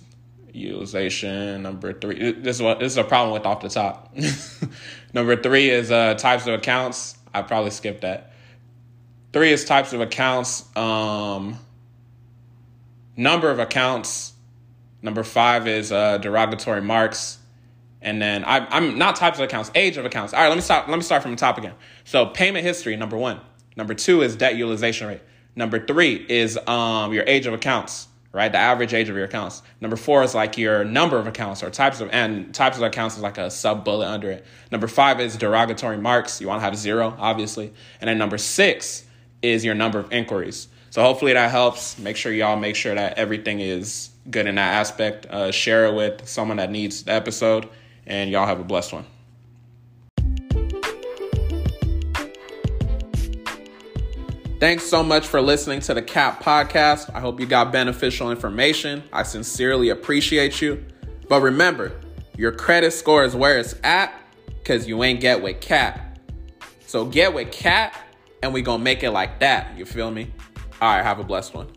utilization. 0.52 1.62
Number 1.62 1.92
three, 1.92 2.33
this 2.33 2.56
is 2.56 2.62
what 2.62 2.78
this 2.80 2.92
is 2.92 2.99
a 2.99 3.04
problem 3.04 3.33
with 3.33 3.47
off 3.47 3.61
the 3.61 3.68
top. 3.68 4.14
Number 5.14 5.37
three 5.37 5.71
is 5.71 5.92
uh, 5.92 6.14
types 6.14 6.47
of 6.49 6.54
accounts. 6.54 7.16
I 7.33 7.42
probably 7.42 7.71
skipped 7.71 8.02
that. 8.02 8.33
Three 9.33 9.52
is 9.52 9.64
types 9.64 9.92
of 9.92 10.00
accounts. 10.00 10.64
Um, 10.76 11.59
number 13.16 13.49
of 13.49 13.61
accounts. 13.61 14.33
Number 15.02 15.23
five 15.23 15.68
is 15.68 15.92
uh, 15.92 16.18
derogatory 16.18 16.83
marks. 16.83 17.38
And 18.02 18.21
then 18.21 18.44
I, 18.44 18.66
I'm 18.66 18.99
not 18.99 19.16
types 19.16 19.38
of 19.38 19.44
accounts, 19.44 19.71
age 19.75 19.97
of 19.97 20.04
accounts. 20.04 20.35
All 20.35 20.40
right, 20.40 20.49
let 20.49 20.56
me 20.56 20.61
start. 20.61 20.90
Let 20.90 20.97
me 20.97 21.02
start 21.02 21.23
from 21.23 21.30
the 21.30 21.37
top 21.37 21.59
again. 21.59 21.75
So 22.04 22.26
payment 22.26 22.66
history, 22.66 22.97
number 22.97 23.16
one. 23.16 23.40
Number 23.76 23.94
two 23.94 24.21
is 24.23 24.37
debt 24.37 24.56
utilization 24.56 25.09
rate. 25.09 25.23
Number 25.57 25.85
three 25.85 26.27
is 26.29 26.59
um, 26.66 27.12
your 27.12 27.24
age 27.27 27.46
of 27.46 27.55
accounts 27.55 28.09
right? 28.35 28.51
The 28.51 28.59
average 28.59 28.92
age 28.92 29.09
of 29.09 29.16
your 29.16 29.25
accounts. 29.25 29.62
Number 29.81 29.97
four 29.97 30.23
is 30.25 30.35
like 30.35 30.59
your 30.59 30.85
number 30.85 31.18
of 31.18 31.27
accounts 31.27 31.62
or 31.62 31.70
types 31.70 32.01
of, 32.01 32.11
and 32.11 32.53
types 32.55 32.77
of 32.77 32.83
accounts 32.83 33.16
is 33.16 33.23
like 33.23 33.38
a 33.38 33.51
sub 33.51 33.85
bullet 33.85 34.09
under 34.09 34.31
it. 34.31 34.44
Number 34.73 34.88
five 34.88 35.20
is 35.20 35.37
derogatory 35.37 35.99
marks. 35.99 36.40
You 36.40 36.49
want 36.49 36.61
to 36.61 36.64
have 36.64 36.77
zero, 36.77 37.16
obviously. 37.18 37.73
And 38.01 38.09
then 38.09 38.18
number 38.18 38.37
six 38.37 39.05
is 39.40 39.64
your 39.64 39.75
number 39.75 40.01
of 40.01 40.12
inquiries. 40.12 40.68
So 40.90 41.03
hopefully 41.03 41.33
that 41.33 41.51
helps. 41.51 41.99
Make 41.99 42.16
sure 42.16 42.33
y'all 42.33 42.57
make 42.57 42.77
sure 42.77 42.94
that 42.94 43.18
everything 43.18 43.61
is 43.61 44.11
good 44.31 44.47
in 44.47 44.57
that 44.57 44.75
aspect. 44.75 45.27
Uh, 45.27 45.53
share 45.53 45.87
it 45.87 45.94
with 45.94 46.29
someone 46.29 46.57
that 46.59 46.70
needs 46.70 47.05
the 47.05 47.12
episode, 47.12 47.68
and 48.07 48.31
y'all 48.31 48.47
have 48.47 48.61
a 48.61 48.64
blessed 48.64 48.92
one. 48.92 49.05
Thanks 54.64 54.87
so 54.87 55.03
much 55.03 55.27
for 55.27 55.42
listening 55.42 55.81
to 55.81 55.92
the 55.92 56.00
CAT 56.00 56.40
podcast. 56.40 57.14
I 57.14 57.20
hope 57.20 57.38
you 57.38 57.44
got 57.44 57.70
beneficial 57.70 58.31
information. 58.31 59.03
I 59.12 59.22
sincerely 59.22 59.90
appreciate 59.90 60.62
you. 60.62 60.83
But 61.29 61.42
remember, 61.42 62.00
your 62.38 62.50
credit 62.50 62.92
score 62.92 63.24
is 63.24 63.37
where 63.37 63.59
it's 63.59 63.74
at 63.85 64.18
because 64.46 64.88
you 64.88 65.05
ain't 65.05 65.20
get 65.20 65.42
with 65.42 65.61
CAT. 65.61 66.18
So 66.87 67.05
get 67.05 67.35
with 67.35 67.53
CAT 67.53 67.94
and 68.42 68.55
we 68.55 68.62
gonna 68.62 68.83
make 68.83 69.03
it 69.03 69.11
like 69.11 69.38
that. 69.40 69.77
You 69.77 69.85
feel 69.85 70.11
me? 70.11 70.33
All 70.81 70.96
right, 70.96 71.03
have 71.03 71.18
a 71.18 71.24
blessed 71.24 71.53
one. 71.53 71.68